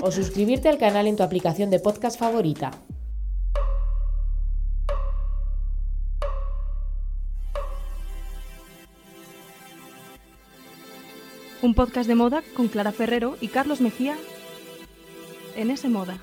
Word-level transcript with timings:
O 0.00 0.12
suscribirte 0.12 0.68
al 0.68 0.78
canal 0.78 1.06
en 1.08 1.16
tu 1.16 1.22
aplicación 1.22 1.70
de 1.70 1.80
podcast 1.80 2.18
favorita. 2.18 2.70
Un 11.60 11.74
podcast 11.74 12.08
de 12.08 12.14
moda 12.14 12.42
con 12.54 12.68
Clara 12.68 12.92
Ferrero 12.92 13.36
y 13.40 13.48
Carlos 13.48 13.80
Mejía 13.80 14.16
en 15.56 15.72
ese 15.72 15.88
moda. 15.88 16.18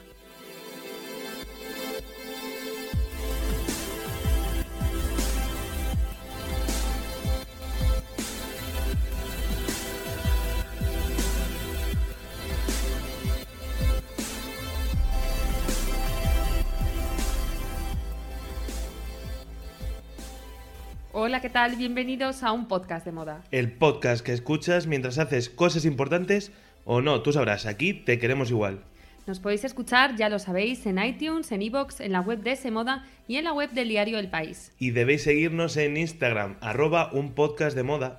Hola, 21.36 21.42
¿qué 21.42 21.50
tal? 21.50 21.76
Bienvenidos 21.76 22.44
a 22.44 22.54
un 22.54 22.70
podcast 22.70 23.06
de 23.06 23.12
moda. 23.12 23.44
El 23.52 23.74
podcast 23.74 24.26
que 24.26 24.32
escuchas 24.32 24.88
mientras 24.88 25.18
haces 25.18 25.50
cosas 25.50 25.84
importantes 25.84 26.54
o 26.86 27.02
no, 27.02 27.22
tú 27.24 27.34
sabrás, 27.34 27.66
aquí 27.66 27.92
te 27.92 28.20
queremos 28.20 28.52
igual. 28.52 28.86
Nos 29.28 29.42
podéis 29.42 29.66
escuchar, 29.66 30.16
ya 30.16 30.30
lo 30.30 30.40
sabéis, 30.40 30.86
en 30.86 30.98
iTunes, 30.98 31.52
en 31.52 31.62
iVoox, 31.62 32.00
en 32.00 32.14
la 32.14 32.22
web 32.22 32.42
de 32.42 32.54
ese 32.54 32.72
moda 32.72 33.06
y 33.28 33.36
en 33.36 33.44
la 33.44 33.52
web 33.52 33.70
del 33.72 33.90
diario 33.90 34.18
El 34.18 34.30
País. 34.30 34.72
Y 34.80 34.92
debéis 34.92 35.24
seguirnos 35.24 35.76
en 35.76 35.98
Instagram, 35.98 36.56
arroba 36.62 37.12
un 37.12 37.34
podcast 37.34 37.76
de 37.76 37.84
moda. 37.84 38.16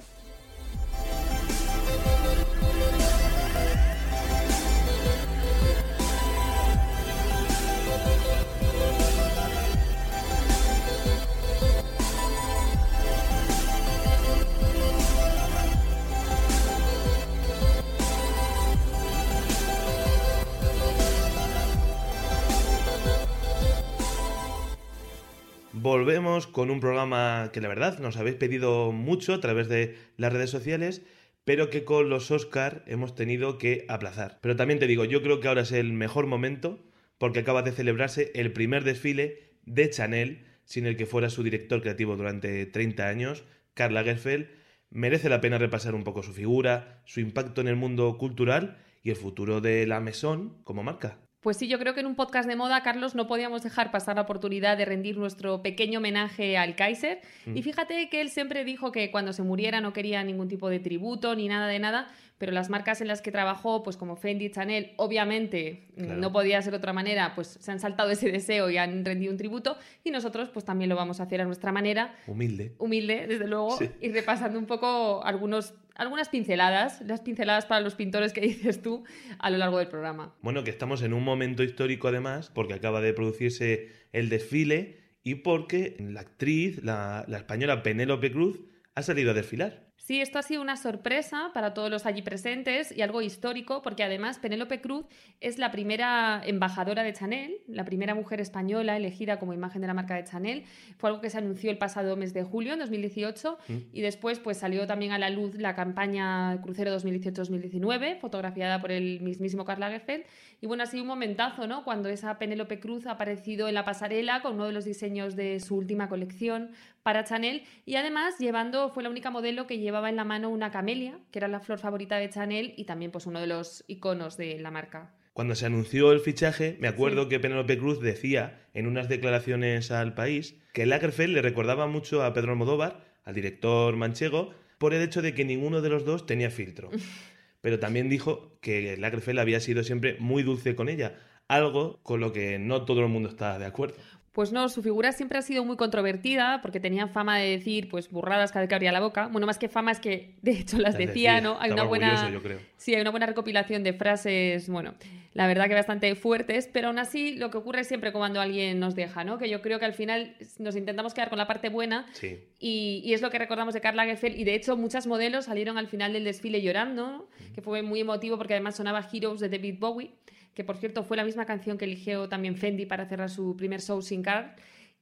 Con 26.44 26.70
un 26.70 26.80
programa 26.80 27.48
que 27.54 27.62
la 27.62 27.68
verdad 27.68 27.98
nos 27.98 28.18
habéis 28.18 28.36
pedido 28.36 28.92
mucho 28.92 29.32
a 29.32 29.40
través 29.40 29.68
de 29.68 29.96
las 30.18 30.30
redes 30.30 30.50
sociales, 30.50 31.02
pero 31.44 31.70
que 31.70 31.84
con 31.84 32.10
los 32.10 32.30
Oscar 32.30 32.84
hemos 32.86 33.14
tenido 33.14 33.56
que 33.56 33.86
aplazar. 33.88 34.38
Pero 34.42 34.56
también 34.56 34.78
te 34.78 34.86
digo, 34.86 35.06
yo 35.06 35.22
creo 35.22 35.40
que 35.40 35.48
ahora 35.48 35.62
es 35.62 35.72
el 35.72 35.94
mejor 35.94 36.26
momento 36.26 36.84
porque 37.16 37.38
acaba 37.38 37.62
de 37.62 37.72
celebrarse 37.72 38.32
el 38.34 38.52
primer 38.52 38.84
desfile 38.84 39.54
de 39.64 39.88
Chanel, 39.88 40.44
sin 40.64 40.84
el 40.84 40.96
que 40.96 41.06
fuera 41.06 41.30
su 41.30 41.42
director 41.42 41.80
creativo 41.80 42.16
durante 42.16 42.66
30 42.66 43.08
años, 43.08 43.44
Karl 43.72 43.94
Lagerfeld. 43.94 44.48
Merece 44.90 45.30
la 45.30 45.40
pena 45.40 45.56
repasar 45.56 45.94
un 45.94 46.04
poco 46.04 46.22
su 46.22 46.34
figura, 46.34 47.02
su 47.06 47.20
impacto 47.20 47.62
en 47.62 47.68
el 47.68 47.76
mundo 47.76 48.18
cultural 48.18 48.76
y 49.02 49.10
el 49.10 49.16
futuro 49.16 49.62
de 49.62 49.86
la 49.86 50.00
Maison 50.00 50.60
como 50.64 50.82
marca. 50.82 51.25
Pues 51.46 51.58
sí, 51.58 51.68
yo 51.68 51.78
creo 51.78 51.94
que 51.94 52.00
en 52.00 52.06
un 52.06 52.16
podcast 52.16 52.48
de 52.48 52.56
moda, 52.56 52.82
Carlos, 52.82 53.14
no 53.14 53.28
podíamos 53.28 53.62
dejar 53.62 53.92
pasar 53.92 54.16
la 54.16 54.22
oportunidad 54.22 54.76
de 54.76 54.84
rendir 54.84 55.16
nuestro 55.16 55.62
pequeño 55.62 56.00
homenaje 56.00 56.58
al 56.58 56.74
Kaiser. 56.74 57.20
Mm. 57.44 57.56
Y 57.56 57.62
fíjate 57.62 58.08
que 58.08 58.20
él 58.20 58.30
siempre 58.30 58.64
dijo 58.64 58.90
que 58.90 59.12
cuando 59.12 59.32
se 59.32 59.44
muriera 59.44 59.80
no 59.80 59.92
quería 59.92 60.24
ningún 60.24 60.48
tipo 60.48 60.68
de 60.68 60.80
tributo 60.80 61.36
ni 61.36 61.46
nada 61.46 61.68
de 61.68 61.78
nada, 61.78 62.08
pero 62.38 62.50
las 62.50 62.68
marcas 62.68 63.00
en 63.00 63.06
las 63.06 63.22
que 63.22 63.30
trabajó, 63.30 63.84
pues 63.84 63.96
como 63.96 64.16
Fendi, 64.16 64.50
Chanel, 64.50 64.90
obviamente 64.96 65.84
Claro. 65.96 66.16
no 66.16 66.32
podía 66.32 66.60
ser 66.62 66.72
de 66.72 66.78
otra 66.78 66.92
manera, 66.92 67.36
pues 67.36 67.46
se 67.60 67.70
han 67.70 67.78
saltado 67.78 68.10
ese 68.10 68.28
deseo 68.32 68.68
y 68.68 68.78
han 68.78 69.04
rendido 69.04 69.30
un 69.30 69.38
tributo. 69.38 69.76
Y 70.02 70.10
nosotros, 70.10 70.48
pues 70.48 70.64
también 70.64 70.88
lo 70.88 70.96
vamos 70.96 71.20
a 71.20 71.22
hacer 71.22 71.40
a 71.40 71.44
nuestra 71.44 71.70
manera, 71.70 72.16
Humilde. 72.26 72.74
humilde, 72.78 73.28
desde 73.28 73.46
luego, 73.46 73.70
Sí. 73.78 73.88
y 74.00 74.10
repasando 74.10 74.58
un 74.58 74.66
poco 74.66 75.22
algunos, 75.24 75.74
algunas 75.96 76.28
pinceladas, 76.28 77.00
las 77.02 77.20
pinceladas 77.20 77.66
para 77.66 77.80
los 77.80 77.94
pintores 77.94 78.32
que 78.32 78.40
dices 78.42 78.82
tú 78.82 79.04
a 79.38 79.50
lo 79.50 79.58
largo 79.58 79.78
del 79.78 79.88
programa. 79.88 80.34
Bueno, 80.42 80.64
que 80.64 80.70
estamos 80.70 81.02
en 81.02 81.12
un 81.12 81.24
momento 81.24 81.62
histórico 81.62 82.08
además, 82.08 82.50
porque 82.54 82.74
acaba 82.74 83.00
de 83.00 83.12
producirse 83.12 83.90
el 84.12 84.28
desfile 84.28 85.00
y 85.22 85.36
porque 85.36 85.96
la 85.98 86.20
actriz, 86.20 86.82
la, 86.84 87.24
la 87.26 87.38
española 87.38 87.82
Penélope 87.82 88.30
Cruz, 88.30 88.60
ha 88.94 89.02
salido 89.02 89.32
a 89.32 89.34
desfilar. 89.34 89.85
Sí, 90.06 90.20
esto 90.20 90.38
ha 90.38 90.42
sido 90.42 90.62
una 90.62 90.76
sorpresa 90.76 91.50
para 91.52 91.74
todos 91.74 91.90
los 91.90 92.06
allí 92.06 92.22
presentes 92.22 92.96
y 92.96 93.02
algo 93.02 93.22
histórico, 93.22 93.82
porque 93.82 94.04
además 94.04 94.38
Penélope 94.38 94.80
Cruz 94.80 95.04
es 95.40 95.58
la 95.58 95.72
primera 95.72 96.40
embajadora 96.46 97.02
de 97.02 97.12
Chanel, 97.12 97.56
la 97.66 97.84
primera 97.84 98.14
mujer 98.14 98.40
española 98.40 98.96
elegida 98.96 99.40
como 99.40 99.52
imagen 99.52 99.80
de 99.80 99.88
la 99.88 99.94
marca 99.94 100.14
de 100.14 100.22
Chanel. 100.22 100.62
Fue 100.96 101.10
algo 101.10 101.20
que 101.20 101.28
se 101.28 101.38
anunció 101.38 101.72
el 101.72 101.78
pasado 101.78 102.14
mes 102.14 102.32
de 102.32 102.44
julio, 102.44 102.74
en 102.74 102.78
2018, 102.78 103.58
Mm. 103.66 103.72
y 103.92 104.00
después 104.00 104.38
pues 104.38 104.58
salió 104.58 104.86
también 104.86 105.10
a 105.10 105.18
la 105.18 105.28
luz 105.28 105.56
la 105.56 105.74
campaña 105.74 106.60
Crucero 106.62 106.92
2018-2019, 106.92 108.20
fotografiada 108.20 108.80
por 108.80 108.92
el 108.92 109.20
mismísimo 109.22 109.64
Karl 109.64 109.80
Lagerfeld. 109.80 110.22
Y 110.60 110.68
bueno, 110.68 110.84
ha 110.84 110.86
sido 110.86 111.02
un 111.02 111.08
momentazo, 111.08 111.66
¿no? 111.66 111.82
Cuando 111.82 112.08
esa 112.08 112.38
Penélope 112.38 112.78
Cruz 112.78 113.08
ha 113.08 113.10
aparecido 113.12 113.66
en 113.66 113.74
la 113.74 113.84
pasarela 113.84 114.40
con 114.40 114.54
uno 114.54 114.66
de 114.66 114.72
los 114.72 114.84
diseños 114.84 115.34
de 115.34 115.58
su 115.58 115.74
última 115.74 116.08
colección 116.08 116.70
para 117.06 117.22
Chanel 117.22 117.62
y 117.84 117.94
además 117.94 118.36
llevando, 118.40 118.90
fue 118.90 119.04
la 119.04 119.10
única 119.10 119.30
modelo 119.30 119.68
que 119.68 119.78
llevaba 119.78 120.08
en 120.08 120.16
la 120.16 120.24
mano 120.24 120.50
una 120.50 120.72
camelia, 120.72 121.20
que 121.30 121.38
era 121.38 121.46
la 121.46 121.60
flor 121.60 121.78
favorita 121.78 122.16
de 122.16 122.28
Chanel 122.28 122.74
y 122.76 122.82
también 122.82 123.12
pues 123.12 123.26
uno 123.26 123.38
de 123.38 123.46
los 123.46 123.84
iconos 123.86 124.36
de 124.36 124.58
la 124.58 124.72
marca. 124.72 125.14
Cuando 125.32 125.54
se 125.54 125.66
anunció 125.66 126.10
el 126.10 126.18
fichaje, 126.18 126.76
me 126.80 126.88
acuerdo 126.88 127.28
que 127.28 127.38
Penélope 127.38 127.78
Cruz 127.78 128.00
decía 128.00 128.66
en 128.74 128.88
unas 128.88 129.08
declaraciones 129.08 129.92
al 129.92 130.14
país 130.14 130.56
que 130.72 130.84
Lagerfeld 130.84 131.32
le 131.32 131.42
recordaba 131.42 131.86
mucho 131.86 132.24
a 132.24 132.34
Pedro 132.34 132.50
Almodóvar, 132.50 133.04
al 133.22 133.36
director 133.36 133.94
manchego, 133.94 134.52
por 134.78 134.92
el 134.92 135.00
hecho 135.00 135.22
de 135.22 135.32
que 135.32 135.44
ninguno 135.44 135.82
de 135.82 135.90
los 135.90 136.04
dos 136.04 136.26
tenía 136.26 136.50
filtro. 136.50 136.90
Pero 137.60 137.78
también 137.78 138.08
dijo 138.08 138.58
que 138.60 138.96
Lagerfeld 138.96 139.38
había 139.38 139.60
sido 139.60 139.84
siempre 139.84 140.16
muy 140.18 140.42
dulce 140.42 140.74
con 140.74 140.88
ella, 140.88 141.20
algo 141.46 142.00
con 142.02 142.18
lo 142.18 142.32
que 142.32 142.58
no 142.58 142.84
todo 142.84 143.02
el 143.02 143.08
mundo 143.08 143.28
está 143.28 143.60
de 143.60 143.66
acuerdo. 143.66 143.94
Pues 144.36 144.52
no, 144.52 144.68
su 144.68 144.82
figura 144.82 145.12
siempre 145.12 145.38
ha 145.38 145.42
sido 145.42 145.64
muy 145.64 145.78
controvertida 145.78 146.60
porque 146.60 146.78
tenían 146.78 147.08
fama 147.08 147.38
de 147.38 147.48
decir 147.56 147.88
pues 147.88 148.10
burradas 148.10 148.52
cada 148.52 148.60
vez 148.60 148.68
que 148.68 148.74
abría 148.74 148.92
la 148.92 149.00
boca. 149.00 149.28
Bueno, 149.28 149.46
más 149.46 149.56
que 149.56 149.70
fama 149.70 149.92
es 149.92 149.98
que 149.98 150.34
de 150.42 150.50
hecho 150.50 150.76
las, 150.76 150.92
Las 150.92 150.98
decía, 150.98 151.32
decía, 151.36 151.40
¿no? 151.40 151.56
Hay 151.58 151.70
una 151.70 151.84
buena 151.84 152.08
orgulloso, 152.12 152.30
yo 152.34 152.42
creo. 152.42 152.58
Sí, 152.76 152.94
hay 152.94 153.00
una 153.00 153.10
buena 153.12 153.24
recopilación 153.24 153.82
de 153.82 153.94
frases, 153.94 154.68
bueno, 154.68 154.92
la 155.32 155.46
verdad 155.46 155.68
que 155.68 155.74
bastante 155.74 156.14
fuertes, 156.16 156.68
pero 156.70 156.88
aún 156.88 156.98
así 156.98 157.34
lo 157.36 157.50
que 157.50 157.56
ocurre 157.56 157.84
siempre 157.84 158.12
cuando 158.12 158.38
alguien 158.38 158.78
nos 158.78 158.94
deja, 158.94 159.24
¿no? 159.24 159.38
Que 159.38 159.48
yo 159.48 159.62
creo 159.62 159.78
que 159.78 159.86
al 159.86 159.94
final 159.94 160.36
nos 160.58 160.76
intentamos 160.76 161.14
quedar 161.14 161.30
con 161.30 161.38
la 161.38 161.46
parte 161.46 161.70
buena 161.70 162.04
Sí. 162.12 162.38
y, 162.58 163.00
y 163.06 163.14
es 163.14 163.22
lo 163.22 163.30
que 163.30 163.38
recordamos 163.38 163.72
de 163.72 163.80
Karl 163.80 163.96
Lagerfeld. 163.96 164.38
Y 164.38 164.44
de 164.44 164.54
hecho, 164.54 164.76
muchas 164.76 165.06
modelos 165.06 165.46
salieron 165.46 165.78
al 165.78 165.88
final 165.88 166.12
del 166.12 166.24
desfile 166.24 166.60
llorando, 166.60 167.30
que 167.54 167.62
fue 167.62 167.80
muy 167.80 168.00
emotivo 168.00 168.36
porque 168.36 168.52
además 168.52 168.76
sonaba 168.76 169.08
Heroes 169.10 169.40
de 169.40 169.48
David 169.48 169.76
Bowie, 169.78 170.10
que 170.56 170.64
por 170.64 170.78
cierto 170.78 171.04
fue 171.04 171.18
la 171.18 171.24
misma 171.24 171.44
canción 171.44 171.76
que 171.76 171.84
eligió 171.84 172.30
también 172.30 172.56
Fendi 172.56 172.86
para 172.86 173.04
cerrar 173.06 173.28
su 173.28 173.56
primer 173.58 173.82
show 173.82 174.00
sin 174.00 174.22
Karl. 174.22 174.52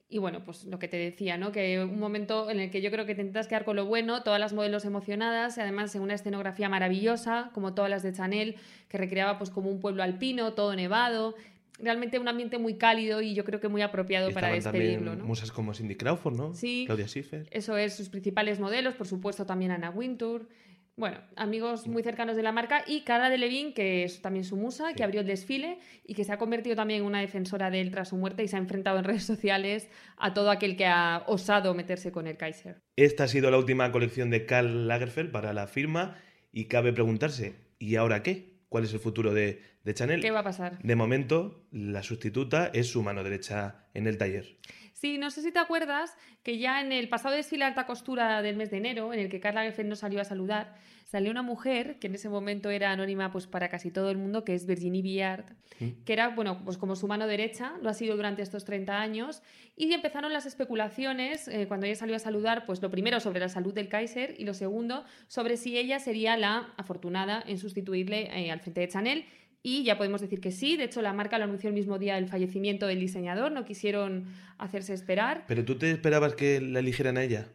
Y 0.09 0.19
bueno, 0.19 0.43
pues 0.45 0.65
lo 0.65 0.81
que 0.81 0.89
te 0.89 0.97
decía, 0.97 1.39
¿no? 1.39 1.53
Que 1.53 1.81
un 1.81 2.01
momento 2.01 2.51
en 2.51 2.59
el 2.59 2.71
que 2.73 2.83
yo 2.83 2.91
creo 2.91 3.07
que 3.07 3.15
te 3.15 3.23
intentas 3.23 3.47
quedar 3.47 3.65
con 3.65 3.77
lo 3.77 3.87
bueno, 3.87 4.25
todas 4.25 4.41
las 4.41 4.53
modelos 4.53 4.85
emocionadas, 4.85 5.57
y 5.57 5.61
además 5.61 5.95
en 5.95 6.03
una 6.03 6.15
escenografía 6.15 6.69
maravillosa, 6.69 7.51
como 7.55 7.73
todas 7.73 7.89
las 7.89 8.03
de 8.03 8.13
Chanel, 8.13 8.57
que 8.89 8.99
recreaba 8.99 9.39
pues 9.39 9.51
como 9.51 9.71
un 9.71 9.79
pueblo 9.79 10.03
alpino, 10.03 10.55
todo 10.55 10.75
nevado. 10.75 11.37
Realmente 11.79 12.19
un 12.19 12.27
ambiente 12.27 12.59
muy 12.59 12.75
cálido 12.75 13.23
y 13.23 13.35
yo 13.35 13.45
creo 13.45 13.61
que 13.61 13.69
muy 13.69 13.83
apropiado 13.83 14.33
para 14.33 14.49
despedirlo, 14.49 15.13
también 15.13 15.19
¿no? 15.21 15.25
musas 15.25 15.53
como 15.53 15.73
Cindy 15.73 15.95
Crawford, 15.95 16.37
¿no? 16.37 16.55
Sí. 16.55 16.83
Claudia 16.87 17.07
Schiffer. 17.07 17.47
Eso 17.53 17.77
es, 17.77 17.95
sus 17.95 18.09
principales 18.09 18.59
modelos, 18.59 18.95
por 18.95 19.07
supuesto 19.07 19.47
también 19.47 19.71
Anna 19.71 19.91
Wintour. 19.91 20.49
Bueno, 20.97 21.19
amigos 21.35 21.89
muy 21.89 22.05
cercanos 22.05 22.37
de 22.37 22.45
la 22.45 22.53
marca 22.53 22.85
y 22.87 23.01
Cara 23.03 23.29
Delevingne, 23.29 23.75
que 23.75 24.05
es 24.05 24.23
también 24.23 24.45
su 24.45 24.57
musa, 24.57 24.91
Sí. 24.91 24.95
que 24.95 25.03
abrió 25.03 25.23
el 25.23 25.27
desfile 25.27 25.79
y 26.07 26.15
que 26.15 26.23
se 26.23 26.33
ha 26.33 26.39
convertido 26.39 26.77
también 26.77 27.01
en 27.01 27.07
una 27.07 27.21
defensora 27.21 27.69
de 27.71 27.81
él 27.81 27.91
tras 27.91 28.11
su 28.11 28.17
muerte 28.17 28.45
y 28.45 28.49
se 28.49 28.55
ha 28.55 28.61
enfrentado 28.61 28.99
en 28.99 29.05
redes 29.05 29.25
sociales 29.25 29.89
a 30.17 30.35
todo 30.35 30.51
aquel 30.53 30.77
que 30.77 30.87
ha 30.87 31.25
osado 31.27 31.75
meterse 31.75 32.13
con 32.13 32.29
el 32.29 32.37
Kaiser. 32.37 32.77
Esta 32.95 33.25
ha 33.25 33.29
sido 33.29 33.51
la 33.51 33.59
última 33.59 33.91
colección 33.91 34.31
de 34.31 34.47
Karl 34.47 34.87
Lagerfeld 34.87 35.33
para 35.33 35.53
la 35.53 35.67
firma 35.67 36.17
y 36.53 36.67
cabe 36.67 36.93
preguntarse, 36.93 37.57
¿y 37.81 37.97
ahora 37.97 38.23
qué? 38.23 38.55
¿Cuál 38.69 38.85
es 38.85 38.93
el 38.93 39.01
futuro 39.01 39.35
de, 39.35 39.63
de 39.83 39.95
Chanel? 39.95 40.21
¿Qué 40.21 40.31
va 40.31 40.41
a 40.41 40.45
pasar? 40.45 40.79
De 40.81 40.95
momento, 40.95 41.67
la 41.73 42.05
sustituta 42.05 42.71
es 42.73 42.87
su 42.89 43.03
mano 43.03 43.25
derecha 43.25 43.87
en 43.95 44.07
el 44.07 44.17
taller. 44.17 44.59
Sí, 44.95 45.19
no 45.19 45.31
sé 45.33 45.43
si 45.43 45.51
te 45.51 45.59
acuerdas 45.59 46.17
que 46.45 46.59
ya 46.59 46.81
en 46.81 46.93
el 46.93 47.09
pasado 47.09 47.35
desfile 47.35 47.65
de 47.65 47.71
alta 47.71 47.85
costura 47.85 48.41
del 48.43 48.55
mes 48.55 48.71
de 48.71 48.77
enero, 48.77 49.13
en 49.13 49.19
el 49.19 49.29
que 49.29 49.41
Carla 49.41 49.63
Lagerfeld 49.63 49.89
no 49.89 49.97
salió 49.97 50.21
a 50.21 50.25
saludar, 50.25 50.77
salió 51.05 51.33
una 51.33 51.43
mujer 51.43 51.99
que 51.99 52.07
en 52.07 52.15
ese 52.15 52.29
momento 52.29 52.71
era 52.71 52.93
anónima 52.93 53.33
pues 53.33 53.49
para 53.49 53.69
casi 53.69 53.91
todo 53.91 54.09
el 54.11 54.19
mundo, 54.19 54.45
que 54.45 54.55
es 54.55 54.67
Virginie 54.67 55.03
Viard, 55.03 55.47
que 55.79 56.13
era, 56.13 56.29
bueno, 56.29 56.63
pues 56.65 56.79
como 56.79 56.95
su 56.95 57.09
mano 57.09 57.27
derecha, 57.27 57.73
lo 57.83 57.91
ha 57.91 57.95
sido 57.95 58.15
durante 58.15 58.43
estos 58.43 58.65
30 58.65 59.01
años, 59.01 59.43
y 59.77 59.93
empezaron 59.93 60.33
las 60.33 60.47
especulaciones 60.47 61.49
eh, 61.49 61.67
cuando 61.67 61.87
ella 61.87 61.97
salió 61.97 62.15
a 62.15 62.21
saludar, 62.21 62.65
pues 62.65 62.81
lo 62.81 62.89
primero 62.89 63.19
sobre 63.19 63.41
la 63.41 63.49
salud 63.49 63.75
del 63.75 63.89
Kaiser 63.89 64.37
y 64.39 64.45
lo 64.45 64.55
segundo 64.55 65.05
sobre 65.27 65.57
si 65.57 65.77
ella 65.77 65.99
sería 65.99 66.37
la 66.37 66.73
afortunada 66.77 67.43
en 67.45 67.59
sustituirle 67.59 68.29
eh, 68.33 68.53
al 68.53 68.61
frente 68.61 68.83
de 68.83 68.89
Chanel. 68.89 69.25
Y 69.67 69.83
ya 69.83 69.97
podemos 69.97 70.21
decir 70.21 70.43
que 70.43 70.53
sí, 70.53 70.77
de 70.77 70.85
hecho 70.85 71.01
la 71.01 71.15
marca 71.15 71.39
lo 71.39 71.45
anunció 71.45 71.71
el 71.71 71.75
mismo 71.75 71.99
día 71.99 72.17
del 72.17 72.29
fallecimiento 72.29 72.87
del 72.87 73.01
diseñador, 73.01 73.51
no 73.51 73.65
quisieron 73.65 74.27
hacerse 74.59 74.93
esperar. 74.93 75.47
¿Pero 75.49 75.65
tú 75.65 75.79
te 75.79 75.91
esperabas 75.91 76.35
que 76.35 76.61
la 76.61 76.81
eligieran 76.81 77.17
a 77.17 77.23
ella? 77.23 77.49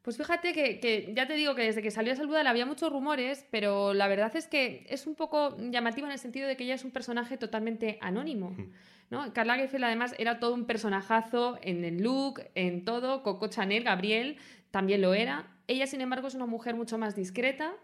Pues 0.00 0.16
fíjate 0.16 0.54
que, 0.54 0.80
que 0.80 1.12
ya 1.14 1.26
te 1.26 1.34
digo 1.34 1.54
que 1.54 1.64
desde 1.64 1.82
que 1.82 1.90
salió 1.90 2.14
a 2.14 2.16
saludar 2.16 2.46
había 2.46 2.64
muchos 2.64 2.90
rumores, 2.90 3.44
pero 3.50 3.92
la 3.92 4.08
verdad 4.08 4.34
es 4.34 4.46
que 4.46 4.86
es 4.88 5.06
un 5.06 5.14
poco 5.14 5.54
llamativo 5.58 6.06
en 6.06 6.14
el 6.14 6.18
sentido 6.18 6.48
de 6.48 6.56
que 6.56 6.64
ella 6.64 6.74
es 6.74 6.84
un 6.86 6.90
personaje 6.90 7.36
totalmente 7.36 7.98
anónimo. 8.00 8.56
¿no? 9.10 9.30
Karl 9.34 9.48
Lagerfeld 9.48 9.84
además 9.84 10.14
era 10.18 10.40
todo 10.40 10.54
un 10.54 10.64
personajazo 10.64 11.58
en 11.60 11.84
el 11.84 12.02
look, 12.02 12.40
en 12.54 12.86
todo. 12.86 13.22
Coco 13.22 13.48
Chanel, 13.48 13.84
Gabriel 13.84 14.38
también 14.70 15.02
lo 15.02 15.12
era. 15.12 15.52
Ella, 15.68 15.86
sin 15.86 16.00
embargo, 16.00 16.28
es 16.28 16.34
una 16.34 16.46
mujer 16.46 16.76
mucho 16.76 16.96
más 16.96 17.14
discreta, 17.14 17.74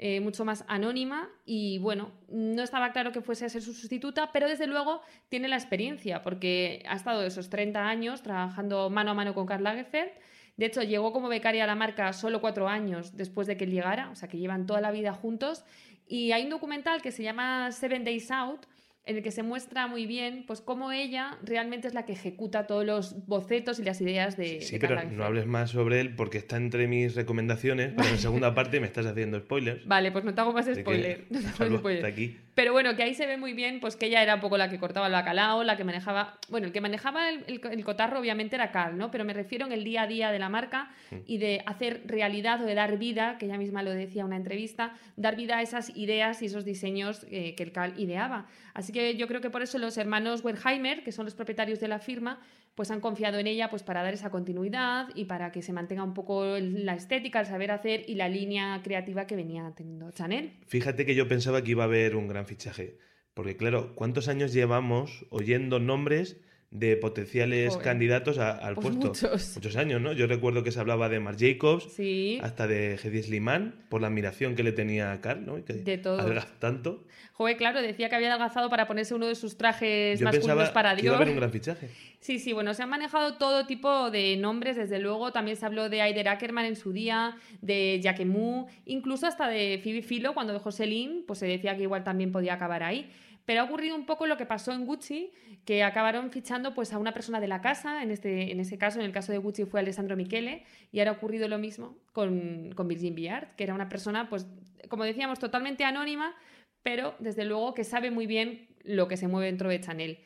eh, 0.00 0.20
mucho 0.20 0.44
más 0.44 0.64
anónima 0.68 1.28
y 1.44 1.78
bueno, 1.78 2.12
no 2.28 2.62
estaba 2.62 2.92
claro 2.92 3.10
que 3.10 3.20
fuese 3.20 3.46
a 3.46 3.48
ser 3.48 3.62
su 3.62 3.74
sustituta, 3.74 4.30
pero 4.32 4.46
desde 4.48 4.68
luego 4.68 5.02
tiene 5.28 5.48
la 5.48 5.56
experiencia 5.56 6.22
porque 6.22 6.84
ha 6.88 6.94
estado 6.94 7.24
esos 7.24 7.50
30 7.50 7.88
años 7.88 8.22
trabajando 8.22 8.90
mano 8.90 9.10
a 9.10 9.14
mano 9.14 9.34
con 9.34 9.46
Karl 9.46 9.64
Lagerfeld. 9.64 10.12
De 10.56 10.66
hecho, 10.66 10.82
llegó 10.82 11.12
como 11.12 11.28
becaria 11.28 11.64
a 11.64 11.66
la 11.66 11.74
marca 11.74 12.12
solo 12.12 12.40
cuatro 12.40 12.68
años 12.68 13.16
después 13.16 13.48
de 13.48 13.56
que 13.56 13.64
él 13.64 13.72
llegara, 13.72 14.10
o 14.10 14.14
sea 14.14 14.28
que 14.28 14.38
llevan 14.38 14.66
toda 14.66 14.80
la 14.80 14.92
vida 14.92 15.12
juntos. 15.12 15.64
Y 16.06 16.30
hay 16.30 16.44
un 16.44 16.50
documental 16.50 17.02
que 17.02 17.10
se 17.10 17.24
llama 17.24 17.72
Seven 17.72 18.04
Days 18.04 18.30
Out, 18.30 18.66
en 19.08 19.16
el 19.16 19.22
que 19.22 19.30
se 19.30 19.42
muestra 19.42 19.86
muy 19.86 20.06
bien 20.06 20.44
pues 20.46 20.60
cómo 20.60 20.92
ella 20.92 21.38
realmente 21.42 21.88
es 21.88 21.94
la 21.94 22.04
que 22.04 22.12
ejecuta 22.12 22.66
todos 22.66 22.84
los 22.84 23.26
bocetos 23.26 23.78
y 23.78 23.82
las 23.82 24.00
ideas 24.02 24.36
de, 24.36 24.60
Sí, 24.60 24.78
de 24.78 24.86
pero 24.86 25.02
no 25.10 25.24
hables 25.24 25.46
más 25.46 25.70
sobre 25.70 26.00
él 26.00 26.14
porque 26.14 26.36
está 26.36 26.58
entre 26.58 26.86
mis 26.88 27.14
recomendaciones, 27.14 27.94
pero 27.96 28.06
en 28.06 28.14
la 28.14 28.20
segunda 28.20 28.54
parte 28.54 28.80
me 28.80 28.86
estás 28.86 29.06
haciendo 29.06 29.40
spoilers. 29.40 29.86
Vale, 29.86 30.12
pues 30.12 30.24
no 30.24 30.34
te 30.34 30.40
hago 30.42 30.52
más 30.52 30.66
spoiler. 30.66 31.24
no 31.30 31.40
te 31.40 31.64
hago 31.64 31.78
spoiler. 31.78 32.04
hasta 32.04 32.14
aquí. 32.14 32.36
Pero 32.58 32.72
bueno, 32.72 32.96
que 32.96 33.04
ahí 33.04 33.14
se 33.14 33.24
ve 33.24 33.36
muy 33.36 33.52
bien 33.52 33.78
pues 33.78 33.94
que 33.94 34.06
ella 34.06 34.20
era 34.20 34.34
un 34.34 34.40
poco 34.40 34.58
la 34.58 34.68
que 34.68 34.80
cortaba 34.80 35.06
el 35.06 35.12
bacalao, 35.12 35.62
la 35.62 35.76
que 35.76 35.84
manejaba... 35.84 36.38
Bueno, 36.48 36.66
el 36.66 36.72
que 36.72 36.80
manejaba 36.80 37.28
el, 37.28 37.44
el- 37.46 37.60
el 37.70 37.84
cotarro 37.84 38.18
obviamente 38.18 38.56
era 38.56 38.72
Carl, 38.72 38.98
¿no? 38.98 39.12
Pero 39.12 39.24
me 39.24 39.32
refiero 39.32 39.64
en 39.64 39.70
el 39.70 39.84
día 39.84 40.02
a 40.02 40.06
día 40.08 40.32
de 40.32 40.40
la 40.40 40.48
marca 40.48 40.90
Mm. 41.12 41.16
y 41.26 41.38
de 41.38 41.62
hacer 41.66 42.02
realidad 42.06 42.60
o 42.60 42.66
de 42.66 42.74
dar 42.74 42.98
vida, 42.98 43.38
que 43.38 43.46
ella 43.46 43.56
misma 43.58 43.82
lo 43.84 43.90
decía 43.92 44.22
en 44.22 44.26
una 44.26 44.36
entrevista, 44.36 44.92
dar 45.16 45.36
vida 45.36 45.58
a 45.58 45.62
esas 45.62 45.96
ideas 45.96 46.42
y 46.42 46.46
esos 46.46 46.64
diseños 46.64 47.24
eh, 47.30 47.54
que 47.54 47.62
el 47.62 47.70
Carl 47.70 47.94
ideaba. 47.96 48.46
Así 48.74 48.92
que 48.92 49.14
yo 49.16 49.28
creo 49.28 49.40
que 49.40 49.50
por 49.50 49.62
eso 49.62 49.78
los 49.78 49.96
hermanos 49.96 50.42
Wertheimer, 50.44 51.04
que 51.04 51.12
son 51.12 51.26
los 51.26 51.34
propietarios 51.36 51.78
de 51.78 51.86
la 51.88 52.00
firma, 52.00 52.40
pues 52.78 52.92
han 52.92 53.00
confiado 53.00 53.40
en 53.40 53.48
ella 53.48 53.70
pues 53.70 53.82
para 53.82 54.04
dar 54.04 54.14
esa 54.14 54.30
continuidad 54.30 55.08
y 55.16 55.24
para 55.24 55.50
que 55.50 55.62
se 55.62 55.72
mantenga 55.72 56.04
un 56.04 56.14
poco 56.14 56.60
la 56.60 56.94
estética, 56.94 57.40
el 57.40 57.46
saber 57.46 57.72
hacer 57.72 58.04
y 58.06 58.14
la 58.14 58.28
línea 58.28 58.80
creativa 58.84 59.26
que 59.26 59.34
venía 59.34 59.72
teniendo 59.76 60.12
Chanel. 60.12 60.52
Fíjate 60.68 61.04
que 61.04 61.16
yo 61.16 61.26
pensaba 61.26 61.64
que 61.64 61.72
iba 61.72 61.82
a 61.82 61.86
haber 61.86 62.14
un 62.14 62.28
gran 62.28 62.46
fichaje. 62.46 62.96
Porque 63.34 63.56
claro, 63.56 63.96
¿cuántos 63.96 64.28
años 64.28 64.52
llevamos 64.52 65.26
oyendo 65.30 65.80
nombres 65.80 66.40
de 66.70 66.96
potenciales 66.98 67.70
Joder. 67.70 67.84
candidatos 67.84 68.36
a- 68.38 68.50
al 68.50 68.74
Pues 68.74 68.88
puesto? 68.96 69.28
muchos. 69.28 69.76
años, 69.76 70.00
¿no? 70.02 70.12
Yo 70.12 70.26
recuerdo 70.26 70.62
que 70.62 70.70
se 70.70 70.78
hablaba 70.80 71.08
de 71.08 71.18
Marc 71.18 71.38
Jacobs, 71.40 71.84
Sí. 71.94 72.38
hasta 72.42 72.66
de 72.66 72.98
Hedi 73.02 73.22
Slimane, 73.22 73.72
por 73.88 74.02
la 74.02 74.08
admiración 74.08 74.54
que 74.54 74.62
le 74.62 74.72
tenía 74.72 75.12
a 75.12 75.20
Carl, 75.22 75.46
¿no? 75.46 75.64
Que 75.64 75.72
De 75.72 75.94
adelgaza 76.04 76.48
tanto. 76.58 77.04
Joder, 77.32 77.56
claro, 77.56 77.80
decía 77.80 78.08
que 78.10 78.16
había 78.16 78.28
adelgazado 78.28 78.68
para 78.68 78.86
ponerse 78.86 79.14
uno 79.14 79.26
de 79.28 79.34
sus 79.34 79.56
trajes 79.56 80.18
Yo 80.20 80.24
masculinos 80.24 80.70
para 80.70 80.94
que 80.94 81.02
iba 81.06 81.12
a 81.14 81.16
Dior. 81.18 81.22
haber 81.22 81.28
un 81.30 81.36
gran 81.36 81.52
fichaje. 81.52 81.88
Sí, 82.20 82.38
sí, 82.40 82.52
bueno, 82.52 82.74
se 82.74 82.82
han 82.82 82.88
manejado 82.90 83.34
todo 83.38 83.64
tipo 83.64 84.10
de 84.10 84.36
nombres, 84.36 84.76
desde 84.76 84.98
luego. 84.98 85.30
También 85.32 85.56
se 85.56 85.64
habló 85.64 85.88
de 85.88 86.02
Aider 86.02 86.28
Ackerman 86.28 86.64
en 86.66 86.76
su 86.76 86.92
día, 86.92 87.36
de 87.62 88.00
Jacquemus, 88.02 88.70
incluso 88.86 89.26
hasta 89.26 89.48
de 89.48 89.80
Phoebe 89.82 90.02
Philo 90.02 90.34
cuando 90.34 90.52
dejó 90.52 90.72
Celine, 90.72 91.22
pues 91.26 91.38
se 91.38 91.46
decía 91.46 91.76
que 91.76 91.84
igual 91.84 92.02
también 92.04 92.32
podía 92.32 92.54
acabar 92.54 92.82
ahí. 92.82 93.08
Pero 93.48 93.62
ha 93.62 93.64
ocurrido 93.64 93.96
un 93.96 94.04
poco 94.04 94.26
lo 94.26 94.36
que 94.36 94.44
pasó 94.44 94.72
en 94.72 94.84
Gucci, 94.84 95.32
que 95.64 95.82
acabaron 95.82 96.30
fichando 96.30 96.74
pues 96.74 96.92
a 96.92 96.98
una 96.98 97.14
persona 97.14 97.40
de 97.40 97.48
la 97.48 97.62
casa, 97.62 98.02
en, 98.02 98.10
este, 98.10 98.52
en 98.52 98.60
ese 98.60 98.76
caso, 98.76 98.98
en 98.98 99.06
el 99.06 99.12
caso 99.12 99.32
de 99.32 99.38
Gucci 99.38 99.64
fue 99.64 99.80
Alessandro 99.80 100.16
Michele, 100.16 100.66
y 100.92 100.98
ahora 100.98 101.12
ha 101.12 101.14
ocurrido 101.14 101.48
lo 101.48 101.56
mismo 101.56 101.96
con, 102.12 102.72
con 102.76 102.88
Virgin 102.88 103.14
Viard, 103.14 103.56
que 103.56 103.64
era 103.64 103.72
una 103.72 103.88
persona, 103.88 104.28
pues, 104.28 104.46
como 104.90 105.04
decíamos, 105.04 105.38
totalmente 105.38 105.84
anónima, 105.84 106.36
pero 106.82 107.14
desde 107.20 107.46
luego 107.46 107.72
que 107.72 107.84
sabe 107.84 108.10
muy 108.10 108.26
bien 108.26 108.68
lo 108.84 109.08
que 109.08 109.16
se 109.16 109.28
mueve 109.28 109.46
dentro 109.46 109.70
de 109.70 109.80
Chanel. 109.80 110.18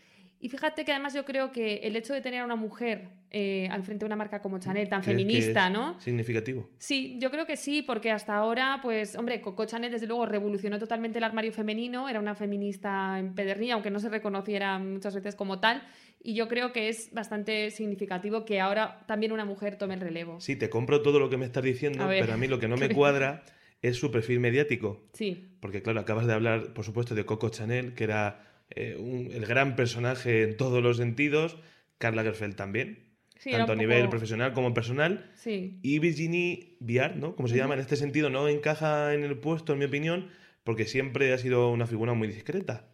Y 0.42 0.48
fíjate 0.48 0.84
que 0.84 0.90
además 0.90 1.14
yo 1.14 1.24
creo 1.24 1.52
que 1.52 1.76
el 1.84 1.94
hecho 1.94 2.12
de 2.12 2.20
tener 2.20 2.40
a 2.40 2.44
una 2.44 2.56
mujer 2.56 3.10
eh, 3.30 3.68
al 3.70 3.84
frente 3.84 4.04
de 4.04 4.06
una 4.06 4.16
marca 4.16 4.42
como 4.42 4.58
Chanel, 4.58 4.88
tan 4.88 5.00
¿Crees 5.00 5.16
que 5.16 5.22
feminista, 5.22 5.70
¿no? 5.70 6.00
Significativo. 6.00 6.68
Sí, 6.78 7.16
yo 7.20 7.30
creo 7.30 7.46
que 7.46 7.56
sí, 7.56 7.80
porque 7.82 8.10
hasta 8.10 8.34
ahora, 8.34 8.80
pues, 8.82 9.14
hombre, 9.14 9.40
Coco 9.40 9.66
Chanel 9.66 9.92
desde 9.92 10.08
luego 10.08 10.26
revolucionó 10.26 10.80
totalmente 10.80 11.18
el 11.18 11.24
armario 11.24 11.52
femenino, 11.52 12.08
era 12.08 12.18
una 12.18 12.34
feminista 12.34 13.20
empedernida, 13.20 13.74
aunque 13.74 13.92
no 13.92 14.00
se 14.00 14.08
reconociera 14.08 14.80
muchas 14.80 15.14
veces 15.14 15.36
como 15.36 15.60
tal, 15.60 15.80
y 16.20 16.34
yo 16.34 16.48
creo 16.48 16.72
que 16.72 16.88
es 16.88 17.14
bastante 17.14 17.70
significativo 17.70 18.44
que 18.44 18.60
ahora 18.60 19.04
también 19.06 19.30
una 19.30 19.44
mujer 19.44 19.76
tome 19.76 19.94
el 19.94 20.00
relevo. 20.00 20.40
Sí, 20.40 20.56
te 20.56 20.68
compro 20.68 21.02
todo 21.02 21.20
lo 21.20 21.30
que 21.30 21.36
me 21.36 21.46
estás 21.46 21.62
diciendo, 21.62 22.02
A 22.02 22.08
pero 22.08 22.32
a 22.32 22.36
mí 22.36 22.48
lo 22.48 22.58
que 22.58 22.66
no 22.66 22.76
me 22.76 22.88
cuadra 22.88 23.44
es 23.80 23.96
su 23.96 24.10
perfil 24.10 24.40
mediático. 24.40 25.08
Sí, 25.12 25.50
Porque 25.60 25.82
claro, 25.82 26.00
acabas 26.00 26.26
de 26.26 26.32
hablar, 26.32 26.74
por 26.74 26.84
supuesto, 26.84 27.14
de 27.14 27.24
Coco 27.24 27.48
Chanel, 27.48 27.94
que 27.94 28.02
era 28.02 28.51
eh, 28.76 28.96
un- 28.98 29.30
el 29.32 29.46
gran 29.46 29.76
personaje 29.76 30.42
en 30.42 30.56
todos 30.56 30.82
los 30.82 30.96
sentidos. 30.96 31.56
Karl 31.98 32.16
Lagerfeld 32.16 32.56
también, 32.56 33.10
sí, 33.38 33.50
tanto 33.52 33.72
a 33.72 33.76
nivel 33.76 34.00
poco- 34.00 34.10
profesional 34.10 34.52
como 34.54 34.74
personal. 34.74 35.30
Sí, 35.34 35.78
Y 35.82 35.98
Virginie 36.00 36.76
Viard, 36.80 37.16
¿no? 37.16 37.36
Como 37.36 37.48
se 37.48 37.56
llama 37.56 37.74
en 37.74 37.80
este 37.80 37.96
sentido, 37.96 38.28
no 38.30 38.48
encaja 38.48 39.14
en 39.14 39.22
el 39.24 39.38
puesto, 39.38 39.72
en 39.72 39.78
mi 39.78 39.84
opinión, 39.84 40.28
porque 40.64 40.84
siempre 40.86 41.32
ha 41.32 41.38
sido 41.38 41.70
una 41.70 41.86
figura 41.86 42.12
muy 42.14 42.28
discreta. 42.28 42.88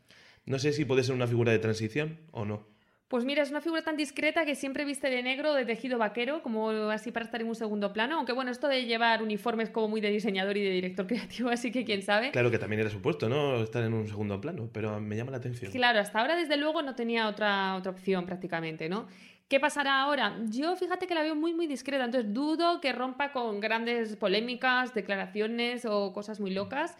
No 0.47 0.58
sé 0.58 0.73
si 0.73 0.85
puede 0.85 1.04
ser 1.04 1.14
una 1.14 1.26
figura 1.26 1.52
de 1.52 1.58
transición 1.58 2.18
o 2.32 2.44
no. 2.44 2.66
Pues 3.08 3.24
mira, 3.24 3.42
es 3.42 3.50
una 3.50 3.62
figura 3.62 3.80
tan 3.80 3.96
discreta 3.96 4.44
que 4.44 4.54
siempre 4.54 4.84
viste 4.84 5.08
de 5.08 5.22
negro, 5.22 5.54
de 5.54 5.64
tejido 5.64 5.96
vaquero, 5.96 6.42
como 6.42 6.68
así 6.90 7.10
para 7.10 7.24
estar 7.24 7.40
en 7.40 7.48
un 7.48 7.54
segundo 7.54 7.90
plano. 7.94 8.16
Aunque 8.16 8.32
bueno, 8.32 8.50
esto 8.50 8.68
de 8.68 8.84
llevar 8.84 9.22
uniformes 9.22 9.70
como 9.70 9.88
muy 9.88 10.02
de 10.02 10.10
diseñador 10.10 10.58
y 10.58 10.62
de 10.62 10.70
director 10.70 11.06
creativo, 11.08 11.48
así 11.48 11.72
que 11.72 11.86
quién 11.86 12.02
sabe. 12.02 12.32
Claro 12.32 12.50
que 12.50 12.58
también 12.58 12.80
era 12.80 12.90
su 12.90 13.00
puesto, 13.00 13.30
¿no? 13.30 13.62
Estar 13.62 13.82
en 13.82 13.94
un 13.94 14.06
segundo 14.08 14.38
plano, 14.42 14.68
pero 14.74 15.00
me 15.00 15.16
llama 15.16 15.30
la 15.30 15.38
atención. 15.38 15.72
Claro, 15.72 16.00
hasta 16.00 16.20
ahora 16.20 16.36
desde 16.36 16.58
luego 16.58 16.82
no 16.82 16.94
tenía 16.94 17.28
otra, 17.28 17.76
otra 17.76 17.92
opción 17.92 18.26
prácticamente, 18.26 18.90
¿no? 18.90 19.06
¿Qué 19.48 19.58
pasará 19.58 20.02
ahora? 20.02 20.36
Yo 20.50 20.76
fíjate 20.76 21.06
que 21.06 21.14
la 21.14 21.22
veo 21.22 21.34
muy 21.34 21.54
muy 21.54 21.66
discreta, 21.66 22.04
entonces 22.04 22.34
dudo 22.34 22.82
que 22.82 22.92
rompa 22.92 23.32
con 23.32 23.60
grandes 23.60 24.16
polémicas, 24.16 24.92
declaraciones 24.92 25.86
o 25.86 26.12
cosas 26.12 26.40
muy 26.40 26.50
locas. 26.50 26.98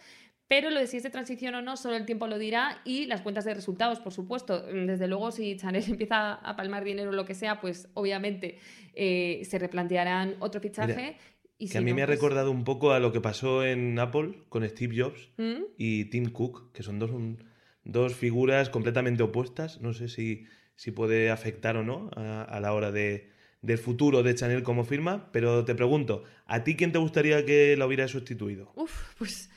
Pero 0.49 0.69
lo 0.71 0.79
de 0.79 0.87
si 0.87 0.97
es 0.97 1.03
de 1.03 1.09
transición 1.11 1.53
o 1.55 1.61
no, 1.61 1.77
solo 1.77 1.95
el 1.95 2.05
tiempo 2.05 2.25
lo 2.27 2.37
dirá 2.37 2.81
y 2.83 3.05
las 3.05 3.21
cuentas 3.21 3.45
de 3.45 3.53
resultados, 3.53 3.99
por 3.99 4.11
supuesto. 4.11 4.61
Desde 4.63 5.07
luego, 5.07 5.31
si 5.31 5.55
Chanel 5.55 5.83
empieza 5.87 6.33
a 6.33 6.55
palmar 6.57 6.83
dinero 6.83 7.11
o 7.11 7.13
lo 7.13 7.23
que 7.23 7.35
sea, 7.35 7.61
pues 7.61 7.87
obviamente 7.93 8.57
eh, 8.95 9.41
se 9.45 9.59
replantearán 9.59 10.35
otro 10.39 10.59
fichaje. 10.59 10.93
Mira, 10.95 11.17
y 11.59 11.67
que 11.67 11.71
si 11.73 11.77
a 11.77 11.81
mí 11.81 11.91
no, 11.91 11.95
me 11.97 12.01
ha 12.01 12.07
pues- 12.07 12.17
recordado 12.17 12.49
un 12.51 12.63
poco 12.63 12.91
a 12.93 12.99
lo 12.99 13.11
que 13.13 13.21
pasó 13.21 13.63
en 13.63 13.97
Apple 13.99 14.43
con 14.49 14.67
Steve 14.67 14.95
Jobs 15.01 15.29
¿Mm? 15.37 15.63
y 15.77 16.05
Tim 16.05 16.31
Cook, 16.31 16.71
que 16.73 16.81
son 16.83 16.97
dos, 16.99 17.11
un- 17.11 17.43
dos 17.83 18.15
figuras 18.15 18.69
completamente 18.71 19.21
opuestas. 19.23 19.79
No 19.81 19.93
sé 19.93 20.07
si, 20.09 20.45
si 20.75 20.89
puede 20.91 21.29
afectar 21.29 21.77
o 21.77 21.83
no 21.83 22.09
a, 22.15 22.41
a 22.41 22.59
la 22.59 22.73
hora 22.73 22.91
de, 22.91 23.29
del 23.61 23.77
futuro 23.77 24.23
de 24.23 24.33
Chanel 24.33 24.63
como 24.63 24.83
firma, 24.83 25.29
pero 25.31 25.63
te 25.63 25.75
pregunto, 25.75 26.23
¿a 26.47 26.63
ti 26.63 26.75
quién 26.75 26.91
te 26.91 26.97
gustaría 26.97 27.45
que 27.45 27.75
la 27.77 27.85
hubiera 27.85 28.07
sustituido? 28.07 28.71
Uf, 28.75 29.13
pues, 29.17 29.49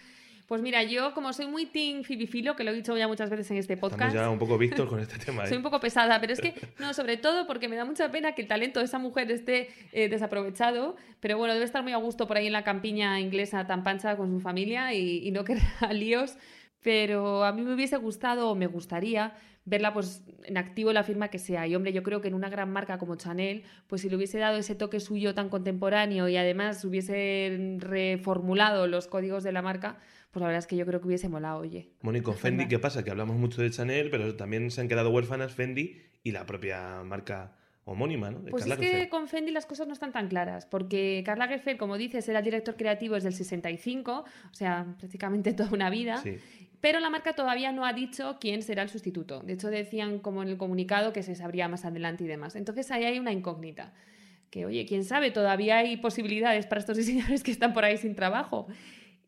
Pues 0.52 0.60
mira, 0.60 0.82
yo 0.82 1.14
como 1.14 1.32
soy 1.32 1.46
muy 1.46 1.64
team 1.64 2.02
fibifilo, 2.02 2.54
que 2.54 2.62
lo 2.62 2.72
he 2.72 2.74
dicho 2.74 2.94
ya 2.94 3.08
muchas 3.08 3.30
veces 3.30 3.50
en 3.52 3.56
este 3.56 3.72
Estamos 3.72 3.92
podcast, 3.92 4.14
ya 4.14 4.28
un 4.28 4.38
poco 4.38 4.58
vistos 4.58 4.86
con 4.86 5.00
este 5.00 5.18
tema. 5.18 5.44
¿eh? 5.44 5.46
soy 5.46 5.56
un 5.56 5.62
poco 5.62 5.80
pesada, 5.80 6.20
pero 6.20 6.34
es 6.34 6.42
que, 6.42 6.52
no, 6.78 6.92
sobre 6.92 7.16
todo 7.16 7.46
porque 7.46 7.70
me 7.70 7.76
da 7.76 7.86
mucha 7.86 8.10
pena 8.10 8.34
que 8.34 8.42
el 8.42 8.48
talento 8.48 8.78
de 8.78 8.84
esa 8.84 8.98
mujer 8.98 9.30
esté 9.30 9.70
eh, 9.92 10.10
desaprovechado, 10.10 10.94
pero 11.20 11.38
bueno, 11.38 11.54
debe 11.54 11.64
estar 11.64 11.82
muy 11.82 11.94
a 11.94 11.96
gusto 11.96 12.26
por 12.26 12.36
ahí 12.36 12.48
en 12.48 12.52
la 12.52 12.64
campiña 12.64 13.18
inglesa 13.18 13.66
tan 13.66 13.82
pancha 13.82 14.14
con 14.18 14.30
su 14.30 14.40
familia 14.40 14.92
y, 14.92 15.26
y 15.26 15.30
no 15.30 15.42
querer 15.46 15.62
líos, 15.90 16.36
pero 16.82 17.44
a 17.44 17.52
mí 17.54 17.62
me 17.62 17.72
hubiese 17.72 17.96
gustado 17.96 18.50
o 18.50 18.54
me 18.54 18.66
gustaría 18.66 19.32
verla 19.64 19.92
pues 19.92 20.24
en 20.44 20.56
activo 20.58 20.90
en 20.90 20.94
la 20.94 21.04
firma 21.04 21.28
que 21.28 21.38
sea. 21.38 21.66
Y 21.66 21.74
hombre, 21.74 21.92
yo 21.92 22.02
creo 22.02 22.20
que 22.20 22.28
en 22.28 22.34
una 22.34 22.48
gran 22.48 22.70
marca 22.70 22.98
como 22.98 23.16
Chanel, 23.16 23.62
pues 23.86 24.02
si 24.02 24.10
le 24.10 24.16
hubiese 24.16 24.38
dado 24.38 24.58
ese 24.58 24.74
toque 24.74 25.00
suyo 25.00 25.34
tan 25.34 25.48
contemporáneo 25.48 26.28
y 26.28 26.36
además 26.36 26.84
hubiese 26.84 27.78
reformulado 27.78 28.86
los 28.86 29.06
códigos 29.06 29.44
de 29.44 29.52
la 29.52 29.62
marca, 29.62 29.98
pues 30.32 30.40
la 30.40 30.46
verdad 30.46 30.60
es 30.60 30.66
que 30.66 30.76
yo 30.76 30.86
creo 30.86 31.00
que 31.00 31.06
hubiese 31.06 31.28
molado, 31.28 31.60
oye. 31.60 31.90
Mónico, 32.00 32.32
Fendi, 32.32 32.66
¿qué 32.66 32.78
pasa? 32.78 33.04
Que 33.04 33.10
hablamos 33.10 33.36
mucho 33.36 33.60
de 33.60 33.70
Chanel, 33.70 34.10
pero 34.10 34.34
también 34.34 34.70
se 34.70 34.80
han 34.80 34.88
quedado 34.88 35.10
huérfanas 35.10 35.52
Fendi 35.52 36.00
y 36.24 36.32
la 36.32 36.46
propia 36.46 37.02
marca 37.04 37.54
homónima, 37.84 38.30
¿no? 38.30 38.40
De 38.40 38.50
Pues 38.50 38.66
es 38.66 38.76
que 38.78 39.08
con 39.10 39.28
Fendi 39.28 39.50
las 39.50 39.66
cosas 39.66 39.86
no 39.86 39.92
están 39.92 40.10
tan 40.10 40.28
claras, 40.28 40.64
porque 40.64 41.22
Karl 41.26 41.38
Lagerfeld, 41.38 41.78
como 41.78 41.98
dices, 41.98 42.26
era 42.30 42.40
director 42.40 42.76
creativo 42.76 43.14
desde 43.14 43.28
el 43.28 43.34
65, 43.34 44.24
o 44.24 44.54
sea, 44.54 44.86
prácticamente 44.98 45.52
toda 45.52 45.70
una 45.70 45.90
vida. 45.90 46.16
Sí. 46.22 46.38
Pero 46.80 46.98
la 46.98 47.10
marca 47.10 47.34
todavía 47.34 47.70
no 47.70 47.84
ha 47.84 47.92
dicho 47.92 48.38
quién 48.40 48.62
será 48.62 48.82
el 48.82 48.88
sustituto. 48.88 49.40
De 49.40 49.52
hecho, 49.52 49.68
decían 49.68 50.18
como 50.18 50.42
en 50.42 50.48
el 50.48 50.56
comunicado 50.56 51.12
que 51.12 51.22
se 51.22 51.34
sabría 51.34 51.68
más 51.68 51.84
adelante 51.84 52.24
y 52.24 52.26
demás. 52.26 52.56
Entonces 52.56 52.90
ahí 52.90 53.04
hay 53.04 53.18
una 53.18 53.32
incógnita. 53.32 53.92
Que, 54.50 54.66
oye, 54.66 54.84
quién 54.86 55.04
sabe, 55.04 55.30
todavía 55.30 55.78
hay 55.78 55.98
posibilidades 55.98 56.66
para 56.66 56.80
estos 56.80 56.96
diseñadores 56.96 57.42
que 57.42 57.50
están 57.50 57.72
por 57.72 57.84
ahí 57.84 57.98
sin 57.98 58.14
trabajo. 58.14 58.66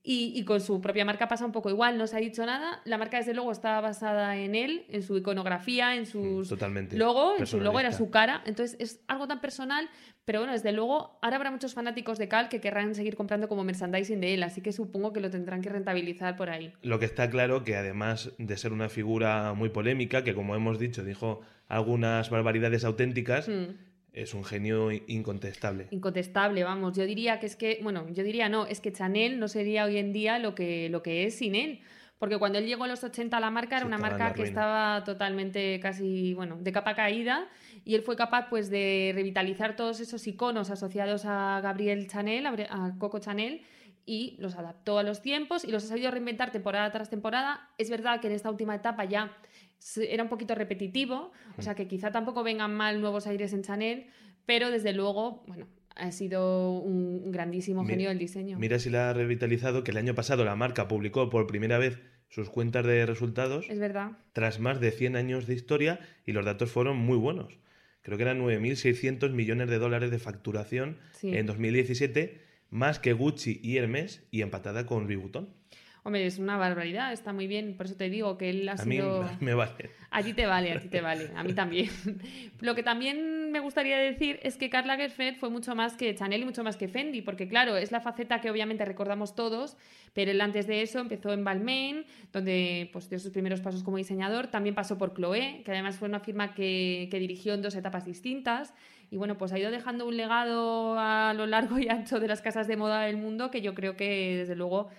Y, 0.07 0.33
y 0.39 0.45
con 0.45 0.61
su 0.61 0.83
propia 0.83 1.07
marca 1.07 1.29
pasa 1.29 1.47
un 1.47 1.53
poco 1.53 1.71
igual, 1.71 1.97
no 1.97 2.07
se 2.07 2.15
ha 2.17 2.21
dicho 2.21 2.45
nada. 2.45 2.83
La 2.85 2.99
marca, 2.99 3.17
desde 3.17 3.33
luego, 3.33 3.51
está 3.51 3.81
basada 3.81 4.37
en 4.37 4.55
él, 4.55 4.85
en 4.91 5.03
su 5.03 5.17
iconografía, 5.17 5.97
en 5.97 6.05
sus 6.05 6.47
Totalmente. 6.47 6.99
logo, 6.99 7.39
en 7.39 7.47
su 7.47 7.59
logo 7.59 7.81
era 7.81 7.91
su 7.91 8.11
cara. 8.11 8.43
Entonces 8.45 8.77
es 8.79 9.01
algo 9.09 9.27
tan 9.27 9.41
personal, 9.41 9.89
pero 10.27 10.41
bueno, 10.41 10.53
desde 10.53 10.73
luego, 10.73 11.19
ahora 11.23 11.37
habrá 11.37 11.51
muchos 11.51 11.73
fanáticos 11.73 12.19
de 12.19 12.29
Cal 12.29 12.51
que 12.51 12.61
querrán 12.61 12.95
seguir 12.95 13.17
comprando 13.17 13.49
como 13.49 13.65
merchandising 13.65 14.21
de 14.21 14.35
él, 14.35 14.43
así 14.43 14.61
que 14.61 14.73
supongo 14.73 15.15
que 15.15 15.21
lo 15.21 15.31
tendrán 15.31 15.63
que 15.63 15.71
rentabilizar 15.71 16.37
por 16.37 16.51
ahí. 16.51 16.75
Lo 16.83 16.99
que 16.99 17.07
está 17.07 17.31
claro 17.31 17.65
que 17.65 17.75
además 17.77 18.31
de 18.37 18.57
ser 18.59 18.75
una 18.75 18.91
figura 18.91 19.55
muy 19.55 19.71
polémica, 19.71 20.23
que 20.23 20.35
como 20.35 20.55
hemos 20.55 20.79
dicho, 20.79 21.03
dijo 21.03 21.41
algunas 21.67 22.29
barbaridades 22.29 22.85
auténticas, 22.85 23.49
Hmm. 23.49 23.73
Es 24.15 24.33
un 24.33 24.45
genio 24.45 24.91
incontestable. 24.93 25.89
Incontestable, 25.91 26.63
vamos. 26.65 26.97
Yo 26.97 27.05
diría 27.05 27.41
que 27.41 27.47
es 27.47 27.57
que, 27.57 27.81
bueno, 27.83 28.07
yo 28.11 28.23
diría 28.23 28.49
no, 28.49 28.67
es 28.67 28.81
que 28.81 28.93
Chanel 28.93 29.39
no 29.39 29.49
sería 29.49 29.85
hoy 29.85 29.99
en 29.99 30.13
día 30.13 30.39
lo 30.39 30.55
que, 30.55 30.89
lo 30.89 31.03
que 31.03 31.27
es 31.27 31.37
sin 31.37 31.55
él. 31.55 31.81
Porque 32.19 32.39
cuando 32.39 32.59
él 32.59 32.67
llegó 32.67 32.85
a 32.85 32.89
los 32.89 33.03
80 33.03 33.37
a 33.37 33.41
la 33.41 33.51
marca 33.51 33.77
era 33.77 33.87
una 33.87 33.99
marca 33.99 34.33
que 34.33 34.45
estaba 34.45 35.03
totalmente 35.05 35.79
casi, 35.81 36.33
bueno, 36.33 36.57
de 36.61 36.73
capa 36.73 36.95
caída 36.95 37.49
y 37.85 37.97
él 37.97 38.03
fue 38.03 38.17
capaz 38.17 38.49
pues 38.49 38.71
de 38.71 39.11
revitalizar 39.15 39.75
todos 39.77 40.01
esos 40.01 40.27
iconos 40.27 40.71
asociados 40.71 41.25
a 41.27 41.61
Gabriel 41.61 42.07
Chanel, 42.07 42.47
a 42.47 42.95
Coco 42.99 43.19
Chanel 43.19 43.63
y 44.07 44.37
los 44.39 44.55
adaptó 44.57 44.99
a 44.99 45.03
los 45.03 45.23
tiempos 45.23 45.65
y 45.65 45.73
los 45.73 45.85
ha 45.85 45.89
sabido 45.89 46.11
reinventar 46.13 46.53
temporada 46.53 46.91
tras 46.93 47.11
temporada. 47.11 47.69
Es 47.79 47.91
verdad 47.91 48.21
que 48.21 48.29
en 48.29 48.35
esta 48.35 48.49
última 48.49 48.77
etapa 48.77 49.05
ya 49.05 49.37
era 49.97 50.23
un 50.23 50.29
poquito 50.29 50.55
repetitivo, 50.55 51.33
o 51.59 51.63
sea 51.63 51.75
que 51.75 51.87
quizá 51.87 52.11
tampoco 52.11 52.43
vengan 52.43 52.75
mal 52.75 53.01
nuevos 53.01 53.27
aires 53.27 53.53
en 53.53 53.63
Chanel, 53.63 54.07
pero 54.47 54.71
desde 54.71 54.93
luego, 54.93 55.45
bueno, 55.47 55.67
ha 55.97 56.11
sido 56.11 56.79
un, 56.81 57.31
grandísimo 57.31 57.85
genio 57.87 58.09
del 58.09 58.19
diseño. 58.19 58.59
Mira 58.59 58.79
si 58.79 58.91
la 58.91 59.11
ha 59.11 59.13
revitalizado, 59.13 59.85
que 59.85 59.91
el 59.91 59.97
año 59.97 60.15
pasado 60.15 60.45
la 60.45 60.57
marca 60.57 60.89
publicó 60.89 61.31
por 61.31 61.47
primera 61.47 61.79
vez 61.79 62.01
sus 62.29 62.51
cuentas 62.51 62.85
de 62.85 63.07
resultados 63.07 63.67
Es 63.69 63.79
verdad. 63.79 64.13
tras 64.33 64.59
más 64.59 64.81
de 64.81 64.91
100 64.91 65.17
años 65.17 65.47
de 65.47 65.55
historia 65.55 66.01
y 66.27 66.33
los 66.33 66.45
datos 66.45 66.71
fueron 66.71 66.97
muy 66.97 67.17
buenos. 67.17 67.59
Creo 68.03 68.17
que 68.19 68.25
eran 68.25 68.41
9.600 68.43 69.31
millones 69.31 69.71
de 69.71 69.79
dólares 69.79 70.11
de 70.11 70.19
facturación 70.19 70.99
Sí. 71.13 71.35
en 71.37 71.47
2017, 71.47 72.41
más 72.71 72.99
que 72.99 73.13
Gucci 73.13 73.61
y 73.63 73.77
Hermes 73.77 74.27
y 74.31 74.43
empatada 74.43 74.85
con 74.85 75.05
Louis 75.05 75.19
Vuitton. 75.19 75.49
Hombre, 76.07 76.27
es 76.27 76.39
una 76.39 76.59
barbaridad, 76.59 77.15
está 77.15 77.33
muy 77.33 77.47
bien. 77.47 77.79
Por 77.79 77.87
eso 77.87 77.97
te 77.97 78.11
digo 78.11 78.37
que 78.37 78.51
él 78.51 78.69
ha 78.69 78.73
A 78.73 78.85
mí 78.85 78.97
sido. 78.97 79.27
me 79.41 79.55
vale. 79.55 79.91
A 80.11 80.23
ti 80.23 80.35
te 80.35 80.45
vale, 80.45 80.73
a 80.73 80.79
ti 80.79 80.89
te 80.89 81.01
vale, 81.01 81.31
a 81.35 81.43
mí 81.43 81.55
también. 81.55 81.89
Lo 82.61 82.75
que 82.75 82.83
también 82.83 83.51
me 83.51 83.59
gustaría 83.59 83.97
decir 83.97 84.39
es 84.43 84.57
que 84.59 84.69
Karl 84.69 84.87
Lagerfeld 84.87 85.39
fue 85.39 85.49
mucho 85.49 85.75
más 85.75 85.97
que 85.97 86.15
Chanel 86.15 86.43
y 86.43 86.45
mucho 86.45 86.63
más 86.63 86.77
que 86.77 86.89
Fendi, 86.89 87.23
porque 87.23 87.49
claro, 87.49 87.79
es 87.79 87.91
la 87.91 88.01
faceta 88.01 88.43
que 88.43 88.51
obviamente 88.51 88.85
recordamos 88.85 89.35
todos, 89.35 89.79
pero 90.13 90.31
él 90.31 90.41
antes 90.43 90.67
de 90.67 90.83
eso 90.83 90.99
empezó 91.01 91.33
en 91.33 91.43
Balmain, 91.43 92.05
donde 92.33 92.91
pues, 92.93 93.09
dio 93.09 93.19
sus 93.19 93.33
primeros 93.33 93.61
pasos 93.63 93.83
como 93.83 93.97
diseñador, 93.97 94.49
también 94.49 94.75
pasó 94.75 94.99
por 94.99 95.15
Chloé, 95.15 95.63
que 95.65 95.71
además 95.73 95.97
fue 95.99 96.07
una 96.07 96.21
firma 96.21 96.55
que, 96.55 97.09
que 97.11 97.19
dirigió 97.19 97.55
en 97.55 97.63
dos 97.63 97.75
etapas 97.75 98.05
distintas, 98.05 98.75
y 99.11 99.17
bueno, 99.17 99.39
pues 99.39 99.53
ha 99.53 99.59
ido 99.59 99.71
dejando 99.71 100.07
un 100.07 100.17
legado 100.17 100.99
a 100.99 101.33
lo 101.35 101.47
largo 101.47 101.79
y 101.79 101.89
ancho 101.89 102.21
de 102.21 102.29
las 102.29 102.43
casas 102.43 102.67
de 102.69 102.77
moda 102.77 103.03
del 103.03 103.17
mundo 103.17 103.51
que 103.51 103.63
yo 103.63 103.75
creo 103.75 103.97
que 103.97 104.37
desde 104.39 104.57
luego 104.57 104.91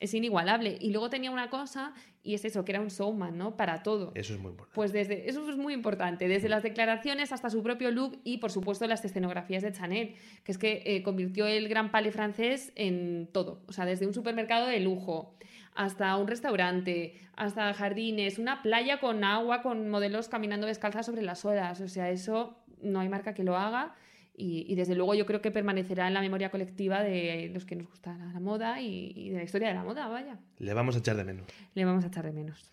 es 0.00 0.14
inigualable. 0.14 0.76
Y 0.80 0.90
luego 0.90 1.10
tenía 1.10 1.30
una 1.30 1.50
cosa, 1.50 1.94
y 2.22 2.34
es 2.34 2.44
eso, 2.44 2.64
que 2.64 2.72
era 2.72 2.80
un 2.80 2.88
showman, 2.88 3.36
¿no? 3.36 3.56
Para 3.56 3.82
todo. 3.82 4.12
Eso 4.14 4.34
es 4.34 4.40
muy 4.40 4.50
importante. 4.50 4.74
Pues 4.74 4.92
desde, 4.92 5.28
eso 5.28 5.48
es 5.48 5.56
muy 5.56 5.74
importante, 5.74 6.28
desde 6.28 6.48
las 6.48 6.62
declaraciones 6.62 7.32
hasta 7.32 7.50
su 7.50 7.62
propio 7.62 7.90
look 7.90 8.20
y 8.24 8.38
por 8.38 8.50
supuesto 8.50 8.86
las 8.86 9.04
escenografías 9.04 9.62
de 9.62 9.72
Chanel, 9.72 10.14
que 10.42 10.52
es 10.52 10.58
que 10.58 10.82
eh, 10.84 11.02
convirtió 11.02 11.46
el 11.46 11.68
gran 11.68 11.90
palais 11.90 12.14
francés 12.14 12.72
en 12.76 13.28
todo, 13.32 13.62
o 13.66 13.72
sea, 13.72 13.84
desde 13.84 14.06
un 14.06 14.14
supermercado 14.14 14.66
de 14.66 14.80
lujo 14.80 15.36
hasta 15.74 16.16
un 16.16 16.28
restaurante, 16.28 17.20
hasta 17.34 17.74
jardines, 17.74 18.38
una 18.38 18.62
playa 18.62 19.00
con 19.00 19.24
agua, 19.24 19.60
con 19.62 19.88
modelos 19.88 20.28
caminando 20.28 20.68
descalzas 20.68 21.06
sobre 21.06 21.22
las 21.22 21.44
olas, 21.44 21.80
o 21.80 21.88
sea, 21.88 22.10
eso 22.10 22.56
no 22.80 23.00
hay 23.00 23.08
marca 23.08 23.34
que 23.34 23.42
lo 23.42 23.56
haga 23.56 23.94
y, 24.36 24.66
y 24.70 24.74
desde 24.74 24.94
luego 24.94 25.14
yo 25.14 25.26
creo 25.26 25.40
que 25.40 25.50
permanecerá 25.50 26.08
en 26.08 26.14
la 26.14 26.20
memoria 26.20 26.50
colectiva 26.50 27.02
de 27.02 27.50
los 27.52 27.64
que 27.64 27.76
nos 27.76 27.86
gusta 27.88 28.16
la, 28.16 28.26
la 28.32 28.40
moda 28.40 28.80
y, 28.80 29.12
y 29.14 29.30
de 29.30 29.36
la 29.38 29.44
historia 29.44 29.68
de 29.68 29.74
la 29.74 29.84
moda, 29.84 30.08
vaya, 30.08 30.38
Le 30.58 30.74
vamos 30.74 30.96
a 30.96 30.98
echar 30.98 31.16
de 31.16 31.24
menos. 31.24 31.46
le 31.74 31.84
vamos 31.84 32.04
a 32.04 32.08
echar 32.08 32.24
de 32.24 32.32
menos. 32.32 32.70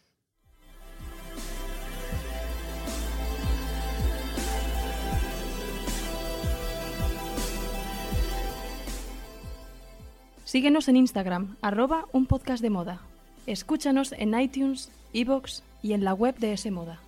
Síguenos 10.44 10.88
en 10.90 10.98
Instagram, 10.98 11.56
arroba 11.62 12.06
un 12.12 12.26
podcast 12.26 12.62
de 12.62 12.70
moda. 12.70 13.02
Escúchanos 13.48 14.12
en 14.14 14.38
iTunes, 14.40 14.92
iVoox 15.14 15.62
y 15.82 15.94
en 15.94 16.04
la 16.04 16.14
web 16.14 16.36
de 16.38 16.54
S 16.54 16.70
Moda. 16.72 17.00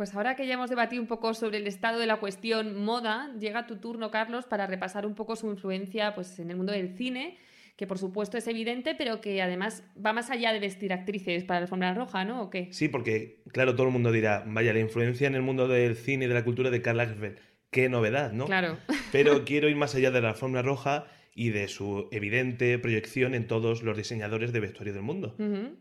Pues 0.00 0.14
ahora 0.14 0.34
que 0.34 0.46
ya 0.46 0.54
hemos 0.54 0.70
debatido 0.70 1.02
un 1.02 1.06
poco 1.06 1.34
sobre 1.34 1.58
el 1.58 1.66
estado 1.66 1.98
de 1.98 2.06
la 2.06 2.16
cuestión 2.16 2.82
moda, 2.82 3.30
llega 3.38 3.66
tu 3.66 3.76
turno, 3.76 4.10
Carlos, 4.10 4.46
para 4.46 4.66
repasar 4.66 5.04
un 5.04 5.14
poco 5.14 5.36
su 5.36 5.50
influencia 5.50 6.14
pues, 6.14 6.38
en 6.38 6.50
el 6.50 6.56
mundo 6.56 6.72
del 6.72 6.96
cine, 6.96 7.36
que 7.76 7.86
por 7.86 7.98
supuesto 7.98 8.38
es 8.38 8.46
evidente, 8.46 8.94
pero 8.94 9.20
que 9.20 9.42
además 9.42 9.84
va 10.02 10.14
más 10.14 10.30
allá 10.30 10.54
de 10.54 10.58
vestir 10.58 10.94
actrices 10.94 11.44
para 11.44 11.60
la 11.60 11.64
alfombra 11.64 11.92
roja, 11.92 12.24
¿no? 12.24 12.40
¿O 12.40 12.48
qué? 12.48 12.68
Sí, 12.70 12.88
porque, 12.88 13.42
claro, 13.52 13.74
todo 13.74 13.88
el 13.88 13.92
mundo 13.92 14.10
dirá, 14.10 14.42
vaya, 14.46 14.72
la 14.72 14.80
influencia 14.80 15.26
en 15.26 15.34
el 15.34 15.42
mundo 15.42 15.68
del 15.68 15.94
cine 15.96 16.24
y 16.24 16.28
de 16.28 16.32
la 16.34 16.44
cultura 16.44 16.70
de 16.70 16.80
Karl 16.80 16.96
Lagerfeld. 16.96 17.38
Qué 17.70 17.90
novedad, 17.90 18.32
¿no? 18.32 18.46
Claro. 18.46 18.78
Pero 19.12 19.44
quiero 19.44 19.68
ir 19.68 19.76
más 19.76 19.94
allá 19.94 20.10
de 20.10 20.22
la 20.22 20.30
alfombra 20.30 20.62
roja 20.62 21.08
y 21.34 21.50
de 21.50 21.68
su 21.68 22.08
evidente 22.10 22.78
proyección 22.78 23.34
en 23.34 23.46
todos 23.46 23.82
los 23.82 23.98
diseñadores 23.98 24.54
de 24.54 24.60
vestuario 24.60 24.94
del 24.94 25.02
mundo. 25.02 25.36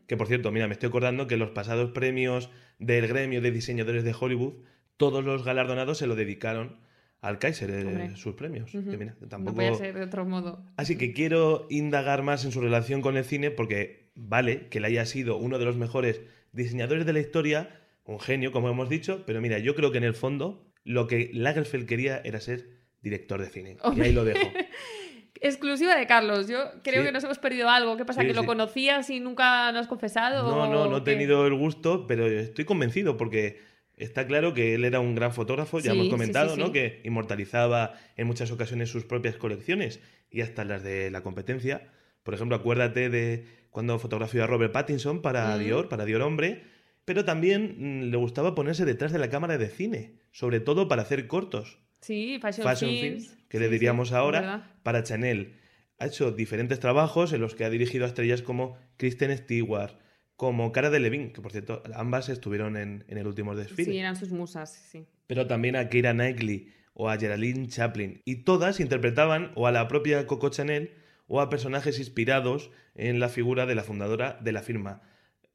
Que 0.08 0.18
por 0.18 0.28
cierto, 0.28 0.52
mira, 0.52 0.68
me 0.68 0.74
estoy 0.74 0.90
acordando 0.90 1.26
que 1.26 1.38
los 1.38 1.52
pasados 1.52 1.92
premios 1.92 2.50
del 2.79 3.07
gremio 3.07 3.41
de 3.41 3.51
diseñadores 3.51 4.03
de 4.03 4.15
Hollywood, 4.19 4.53
todos 4.98 5.24
los 5.24 5.43
galardonados 5.45 5.98
se 5.98 6.07
lo 6.07 6.15
dedicaron 6.15 6.77
al 7.21 7.38
Kaiser, 7.38 7.69
eh, 7.69 7.86
Hombre. 7.86 8.15
sus 8.15 8.36
premios. 8.36 8.74
Ujú. 8.74 8.89
Que 8.89 8.98
mira, 8.98 9.15
No 9.39 9.53
podía 9.53 9.74
ser 9.75 9.93
de 9.93 10.03
otro 10.03 10.25
modo. 10.25 10.65
Así 10.77 10.98
que 10.98 11.13
quiero 11.13 11.67
indagar 11.69 12.24
más 12.24 12.45
en 12.45 12.51
su 12.51 12.62
relación 12.62 13.01
con 13.01 13.17
el 13.17 13.25
cine 13.25 13.51
porque 13.51 14.09
vale 14.15 14.67
que 14.69 14.77
él 14.77 14.86
haya 14.86 15.05
sido 15.05 15.38
uno 15.38 15.59
de 15.59 15.65
los 15.65 15.75
mejores 15.75 16.21
diseñadores 16.53 17.05
de 17.05 17.13
la 17.13 17.19
historia, 17.19 17.81
un 18.05 18.19
genio, 18.19 18.51
como 18.51 18.69
hemos 18.69 18.89
dicho, 18.89 19.24
pero 19.25 19.41
mira, 19.41 19.59
yo 19.59 19.75
creo 19.75 19.91
que 19.91 19.98
en 19.98 20.03
el 20.05 20.13
fondo 20.15 20.65
lo 20.83 21.07
que 21.07 21.29
Lagerfeld 21.33 21.86
quería 21.86 22.21
era 22.24 22.39
ser 22.39 22.69
director 23.01 23.39
de 23.41 23.50
cine. 23.50 23.77
Y 23.95 24.01
ahí 24.01 24.13
lo 24.13 24.24
dejo. 24.25 24.39
Exclusiva 25.41 25.96
de 25.96 26.05
Carlos. 26.08 26.48
Yo 26.48 26.58
creo 26.84 27.01
Sí. 27.01 27.05
que 27.08 27.12
nos 27.12 27.24
hemos 27.24 27.39
perdido 27.39 27.69
algo. 27.69 27.96
¿Qué 27.98 28.05
pasa? 28.05 28.22
Sí, 28.22 28.27
¿Que 28.27 28.34
lo 28.34 28.41
sí. 28.41 28.48
conocías 28.48 29.10
y 29.10 29.19
nunca 29.19 29.72
lo 29.72 29.79
has 29.79 29.88
confesado? 29.88 30.43
No, 30.50 30.67
no, 30.67 30.86
no 30.89 30.96
¿O 30.96 30.98
he 30.98 31.01
tenido 31.01 31.48
el 31.48 31.53
gusto, 31.55 32.05
pero 32.08 32.27
estoy 32.27 32.65
convencido 32.65 33.15
porque 33.17 33.62
está 33.96 34.27
claro 34.27 34.53
que 34.53 34.75
él 34.75 34.86
era 34.86 35.00
un 35.00 35.15
gran 35.15 35.34
fotógrafo, 35.34 35.79
ya 35.79 35.91
hemos 35.93 36.10
comentado, 36.10 36.55
¿no? 36.58 36.72
Que 36.72 37.01
inmortalizaba 37.03 37.93
en 38.17 38.27
muchas 38.27 38.51
ocasiones 38.51 38.89
sus 38.89 39.05
propias 39.05 39.36
colecciones 39.38 40.01
y 40.29 40.41
hasta 40.41 40.63
las 40.65 40.84
de 40.84 41.10
la 41.12 41.22
competencia. 41.22 41.88
Por 42.24 42.34
ejemplo, 42.34 42.55
acuérdate 42.58 43.10
de 43.10 43.46
cuando 43.72 43.98
fotografió 44.00 44.43
a 44.43 44.48
Robert 44.48 44.72
Pattinson 44.74 45.22
para 45.22 45.55
Mm. 45.55 45.60
Dior, 45.60 45.89
para 45.89 46.05
Dior 46.05 46.22
Hombre, 46.22 46.63
pero 47.05 47.24
también 47.25 47.75
mm, 47.77 48.12
le 48.12 48.17
gustaba 48.17 48.55
ponerse 48.55 48.86
detrás 48.86 49.12
de 49.12 49.19
la 49.19 49.29
cámara 49.29 49.58
de 49.58 49.67
cine, 49.69 50.15
sobre 50.31 50.60
todo 50.60 50.88
para 50.88 51.01
hacer 51.03 51.27
cortos. 51.27 51.79
Sí, 52.01 52.39
Fashion, 52.41 52.65
Fashion 52.68 52.91
Films. 52.91 53.27
Films, 53.27 53.38
que 53.50 53.58
Sí, 53.58 53.63
le 53.63 53.70
diríamos 53.70 54.12
ahora, 54.12 54.74
para 54.84 55.03
Chanel. 55.03 55.56
Ha 55.98 56.08
hecho 56.08 56.32
diferentes 56.32 56.79
trabajos 56.79 57.34
en 57.34 57.41
los 57.41 57.56
que 57.56 57.65
ha 57.65 57.70
dirigido 57.70 58.06
a 58.06 58.08
estrellas 58.08 58.41
como 58.41 58.77
Kristen 58.98 59.36
Stewart, 59.38 59.94
como 60.38 60.72
Cara 60.72 60.89
de 60.89 61.01
Levine, 61.01 61.34
que 61.34 61.41
por 61.41 61.51
cierto, 61.51 61.84
ambas 61.94 62.29
estuvieron 62.29 62.77
en, 62.77 63.03
en 63.08 63.18
el 63.18 63.27
último 63.27 63.56
desfile. 63.56 63.91
Sí, 63.91 63.98
eran 63.98 64.15
sus 64.15 64.32
musas, 64.32 64.72
sí. 64.72 65.06
Pero 65.27 65.48
también 65.48 65.75
a 65.75 65.89
Keira 65.89 66.13
Knightley 66.13 66.72
o 66.94 67.10
a 67.10 67.18
Geraldine 67.18 67.68
Chaplin. 67.68 68.22
Y 68.24 68.44
todas 68.44 68.79
interpretaban 68.79 69.51
o 69.56 69.68
a 69.68 69.72
la 69.72 69.88
propia 69.89 70.25
Coco 70.25 70.50
Chanel 70.50 70.94
o 71.27 71.41
a 71.41 71.50
personajes 71.50 72.00
inspirados 72.00 72.72
en 72.96 73.20
la 73.20 73.29
figura 73.29 73.65
de 73.65 73.75
la 73.75 73.84
fundadora 73.84 74.38
de 74.41 74.51
la 74.51 74.62
firma. 74.62 75.01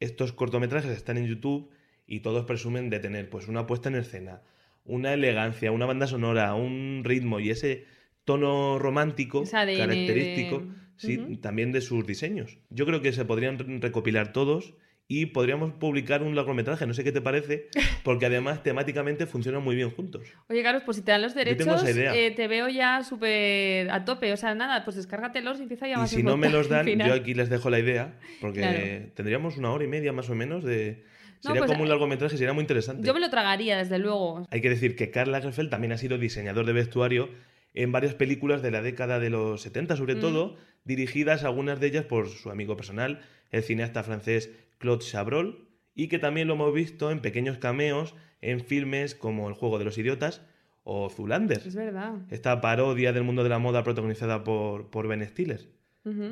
Estos 0.00 0.32
cortometrajes 0.32 0.90
están 0.90 1.16
en 1.18 1.26
YouTube 1.26 1.70
y 2.06 2.20
todos 2.20 2.44
presumen 2.44 2.90
de 2.90 3.00
tener 3.00 3.28
pues 3.30 3.48
una 3.48 3.66
puesta 3.66 3.88
en 3.88 3.96
escena, 3.96 4.42
una 4.84 5.12
elegancia, 5.14 5.72
una 5.72 5.86
banda 5.86 6.06
sonora, 6.06 6.54
un 6.54 7.02
ritmo 7.04 7.40
y 7.40 7.50
ese 7.50 7.86
tono 8.24 8.78
romántico 8.78 9.44
característico 9.78 10.60
de- 10.60 10.66
sí, 10.96 11.18
también 11.40 11.72
de 11.72 11.80
sus 11.80 12.06
diseños. 12.06 12.58
Yo 12.70 12.86
creo 12.86 13.00
que 13.02 13.12
se 13.12 13.24
podrían 13.24 13.58
re- 13.58 13.78
recopilar 13.80 14.32
todos 14.32 14.74
y 15.06 15.26
podríamos 15.26 15.72
publicar 15.72 16.22
un 16.22 16.34
largometraje, 16.34 16.86
no 16.86 16.94
sé 16.94 17.04
qué 17.04 17.12
te 17.12 17.20
parece, 17.20 17.68
porque 18.04 18.24
además 18.26 18.62
temáticamente 18.62 19.26
funcionan 19.26 19.62
muy 19.62 19.76
bien 19.76 19.90
juntos. 19.90 20.26
Oye, 20.48 20.62
Carlos, 20.62 20.82
pues 20.86 20.96
si 20.96 21.02
te 21.02 21.10
dan 21.12 21.20
los 21.20 21.34
derechos, 21.34 21.84
eh, 21.86 22.30
te 22.34 22.48
veo 22.48 22.68
ya 22.70 23.02
súper 23.04 23.90
a 23.90 24.04
tope. 24.06 24.32
O 24.32 24.36
sea, 24.38 24.54
nada, 24.54 24.82
pues 24.84 24.96
descárgatelos 24.96 25.58
y 25.58 25.64
empieza 25.64 25.86
ya 25.88 25.96
Y 25.96 25.98
más 25.98 26.10
si 26.10 26.22
no 26.22 26.36
me 26.38 26.48
los 26.48 26.68
dan, 26.70 26.86
yo 26.86 27.12
aquí 27.12 27.34
les 27.34 27.50
dejo 27.50 27.68
la 27.68 27.78
idea, 27.80 28.18
porque 28.40 28.60
Claro. 28.60 29.12
tendríamos 29.14 29.58
una 29.58 29.72
hora 29.72 29.84
y 29.84 29.88
media 29.88 30.12
más 30.12 30.30
o 30.30 30.34
menos 30.34 30.64
de... 30.64 31.04
Sería 31.48 31.60
pues, 31.60 31.70
como 31.70 31.82
un 31.82 31.88
eh, 31.88 31.90
largometraje, 31.90 32.36
sería 32.36 32.52
muy 32.52 32.62
interesante. 32.62 33.06
Yo 33.06 33.14
me 33.14 33.20
lo 33.20 33.30
tragaría, 33.30 33.76
desde 33.78 33.98
luego. 33.98 34.46
Hay 34.50 34.60
que 34.60 34.70
decir 34.70 34.96
que 34.96 35.10
Karl 35.10 35.30
Lagerfeld 35.32 35.70
también 35.70 35.92
ha 35.92 35.98
sido 35.98 36.18
diseñador 36.18 36.66
de 36.66 36.72
vestuario 36.72 37.28
en 37.74 37.92
varias 37.92 38.14
películas 38.14 38.62
de 38.62 38.70
la 38.70 38.82
década 38.82 39.18
de 39.18 39.30
los 39.30 39.60
70, 39.62 39.96
sobre 39.96 40.14
Mm. 40.14 40.20
todo, 40.20 40.56
dirigidas 40.84 41.44
algunas 41.44 41.80
de 41.80 41.88
ellas 41.88 42.04
por 42.04 42.28
su 42.28 42.50
amigo 42.50 42.76
personal, 42.76 43.20
el 43.50 43.62
cineasta 43.62 44.02
francés 44.04 44.50
Claude 44.78 45.04
Chabrol, 45.04 45.68
y 45.94 46.08
que 46.08 46.18
también 46.18 46.48
lo 46.48 46.54
hemos 46.54 46.72
visto 46.74 47.10
en 47.10 47.20
pequeños 47.20 47.58
cameos 47.58 48.14
en 48.40 48.60
filmes 48.60 49.14
como 49.14 49.48
El 49.48 49.54
juego 49.54 49.78
de 49.78 49.84
los 49.84 49.96
idiotas 49.98 50.42
o 50.82 51.08
Zulander, 51.08 51.62
Es 51.66 51.74
verdad. 51.74 52.14
esta 52.30 52.60
parodia 52.60 53.12
del 53.12 53.22
mundo 53.24 53.42
de 53.42 53.48
la 53.48 53.58
moda 53.58 53.82
protagonizada 53.84 54.44
por, 54.44 54.90
por 54.90 55.08
Ben 55.08 55.26
Stiller. 55.26 55.68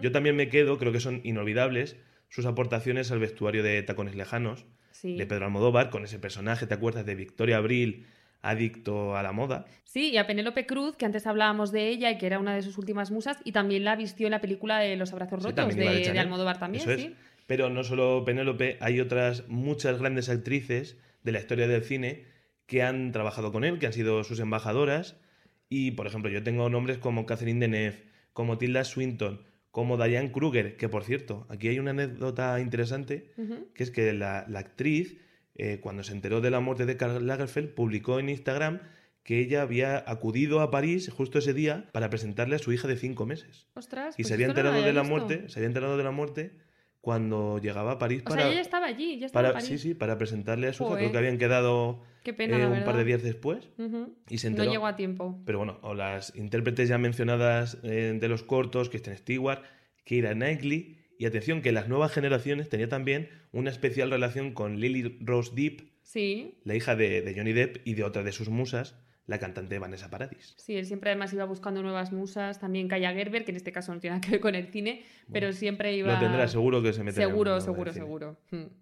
Yo 0.02 0.12
también 0.12 0.36
me 0.36 0.50
quedo, 0.50 0.76
creo 0.78 0.92
que 0.92 1.00
son 1.00 1.20
inolvidables, 1.24 1.96
sus 2.28 2.44
aportaciones 2.44 3.10
al 3.10 3.18
vestuario 3.20 3.62
de 3.62 3.82
Tacones 3.82 4.14
Lejanos, 4.14 4.66
Sí. 4.92 5.16
de 5.16 5.26
Pedro 5.26 5.46
Almodóvar, 5.46 5.90
con 5.90 6.04
ese 6.04 6.18
personaje, 6.18 6.66
¿te 6.66 6.74
acuerdas? 6.74 7.04
De 7.04 7.14
Victoria 7.14 7.56
Abril, 7.56 8.06
adicto 8.42 9.16
a 9.16 9.22
la 9.22 9.32
moda. 9.32 9.64
Sí, 9.84 10.10
y 10.10 10.16
a 10.18 10.26
Penélope 10.26 10.66
Cruz, 10.66 10.96
que 10.96 11.04
antes 11.06 11.26
hablábamos 11.26 11.72
de 11.72 11.88
ella 11.88 12.10
y 12.10 12.18
que 12.18 12.26
era 12.26 12.38
una 12.38 12.54
de 12.54 12.62
sus 12.62 12.78
últimas 12.78 13.10
musas, 13.10 13.38
y 13.44 13.52
también 13.52 13.84
la 13.84 13.96
vistió 13.96 14.26
en 14.26 14.32
la 14.32 14.40
película 14.40 14.78
de 14.78 14.96
Los 14.96 15.12
abrazos 15.12 15.42
rotos 15.42 15.74
de. 15.76 16.18
Almodóvar 16.18 16.58
también, 16.58 16.82
Eso 16.82 16.92
es. 16.92 17.00
sí. 17.02 17.14
Pero 17.46 17.70
no 17.70 17.84
solo 17.84 18.24
Penélope, 18.24 18.78
hay 18.80 19.00
otras 19.00 19.48
muchas 19.48 19.98
grandes 19.98 20.28
actrices 20.28 20.96
de 21.22 21.32
la 21.32 21.40
historia 21.40 21.66
del 21.66 21.82
cine 21.82 22.24
que 22.66 22.82
han 22.82 23.12
trabajado 23.12 23.52
con 23.52 23.64
él, 23.64 23.78
que 23.78 23.86
han 23.86 23.92
sido 23.92 24.24
sus 24.24 24.40
embajadoras. 24.40 25.16
Y, 25.68 25.92
por 25.92 26.06
ejemplo, 26.06 26.30
yo 26.30 26.42
tengo 26.42 26.68
nombres 26.68 26.98
como 26.98 27.26
Catherine 27.26 27.60
Deneuve, 27.60 28.04
como 28.32 28.58
Tilda 28.58 28.84
Swinton, 28.84 29.42
como 29.72 29.96
Diane 29.96 30.30
Kruger, 30.30 30.76
que 30.76 30.88
por 30.88 31.02
cierto, 31.02 31.46
aquí 31.48 31.66
hay 31.68 31.78
una 31.80 31.90
anécdota 31.90 32.60
interesante, 32.60 33.32
que 33.74 33.82
es 33.82 33.90
que 33.90 34.12
la, 34.12 34.46
la 34.48 34.60
actriz, 34.60 35.18
eh, 35.56 35.80
cuando 35.80 36.04
se 36.04 36.12
enteró 36.12 36.40
de 36.40 36.50
la 36.50 36.60
muerte 36.60 36.86
de 36.86 36.96
Karl 36.96 37.26
Lagerfeld, 37.26 37.74
publicó 37.74 38.20
en 38.20 38.28
Instagram 38.28 38.80
que 39.24 39.38
ella 39.40 39.62
había 39.62 40.04
acudido 40.06 40.60
a 40.60 40.70
París 40.70 41.08
justo 41.10 41.38
ese 41.38 41.54
día 41.54 41.88
para 41.92 42.10
presentarle 42.10 42.56
a 42.56 42.58
su 42.58 42.72
hija 42.72 42.86
de 42.86 42.96
cinco 42.96 43.24
meses. 43.24 43.66
Ostras, 43.74 44.14
Y 44.18 44.22
pues 44.22 44.28
se 44.28 44.34
había 44.34 44.46
no 44.46 44.52
enterado 44.52 44.82
de 44.82 44.92
la 44.92 45.02
visto. 45.02 45.16
muerte, 45.16 45.48
se 45.48 45.58
había 45.58 45.68
enterado 45.68 45.96
de 45.96 46.04
la 46.04 46.10
muerte 46.10 46.52
cuando 47.02 47.58
llegaba 47.58 47.92
a 47.92 47.98
París 47.98 48.22
O 48.24 48.28
para, 48.30 48.36
sea, 48.42 48.46
ella 48.46 48.54
ya 48.54 48.60
estaba 48.62 48.86
allí, 48.86 49.18
ya 49.18 49.26
estaba 49.26 49.42
para 49.48 49.58
en 49.60 49.66
París. 49.66 49.80
sí, 49.82 49.88
sí, 49.90 49.94
para 49.94 50.16
presentarle 50.16 50.68
a 50.68 50.72
su 50.72 50.84
hija. 50.84 50.90
Joder. 50.90 51.02
Creo 51.02 51.12
que 51.12 51.18
habían 51.18 51.36
quedado 51.38 52.00
pena, 52.36 52.58
eh, 52.58 52.66
un 52.66 52.84
par 52.84 52.96
de 52.96 53.04
días 53.04 53.22
después 53.22 53.68
Ujú. 53.76 54.16
y 54.30 54.38
se 54.38 54.48
No 54.48 54.52
enteró. 54.56 54.70
llegó 54.72 54.86
a 54.86 54.96
tiempo. 54.96 55.42
Pero 55.44 55.58
bueno, 55.58 55.78
o 55.82 55.92
las 55.94 56.34
intérpretes 56.36 56.88
ya 56.88 56.96
mencionadas 56.98 57.76
eh, 57.82 58.16
de 58.18 58.28
los 58.28 58.42
cortos, 58.44 58.88
Kristen 58.88 59.16
Stewart, 59.18 59.62
Keira 60.04 60.32
Knightley, 60.32 60.98
y 61.18 61.26
atención 61.26 61.60
que 61.60 61.72
las 61.72 61.88
nuevas 61.88 62.12
generaciones 62.12 62.68
tenía 62.68 62.88
también 62.88 63.28
una 63.52 63.70
especial 63.70 64.10
relación 64.10 64.54
con 64.54 64.80
Lily 64.80 65.18
Rose 65.20 65.52
Depp, 65.54 65.82
Sí, 66.04 66.54
la 66.64 66.74
hija 66.74 66.94
de, 66.96 67.22
de 67.22 67.34
Johnny 67.34 67.52
Depp 67.52 67.76
y 67.86 67.94
de 67.94 68.02
otra 68.04 68.22
de 68.22 68.32
sus 68.32 68.48
musas, 68.48 68.96
la 69.26 69.38
cantante 69.38 69.78
Vanessa 69.78 70.10
Paradis. 70.10 70.54
sí, 70.56 70.76
él 70.76 70.84
siempre 70.86 71.10
además 71.10 71.32
iba 71.32 71.44
buscando 71.44 71.82
nuevas 71.82 72.12
musas. 72.12 72.58
También 72.58 72.88
Kaya 72.88 73.12
Gerber, 73.12 73.44
que 73.44 73.52
en 73.52 73.56
este 73.56 73.72
caso 73.72 73.94
no 73.94 74.00
tiene 74.00 74.16
nada 74.16 74.20
que 74.20 74.32
ver 74.32 74.40
con 74.40 74.54
el 74.54 74.66
cine, 74.68 75.04
pero 75.32 75.52
siempre 75.52 75.96
iba. 75.96 76.12
Lo 76.14 76.18
tendrá, 76.18 76.48
seguro 76.48 76.82
que 76.82 76.92
se 76.92 77.04
meterá 77.04 77.24
en 77.24 77.30
Seguro, 77.30 77.50
el 77.50 77.56
mundo 77.56 77.72
seguro, 77.72 77.92
seguro. 77.92 78.36
Hmm. 78.50 78.81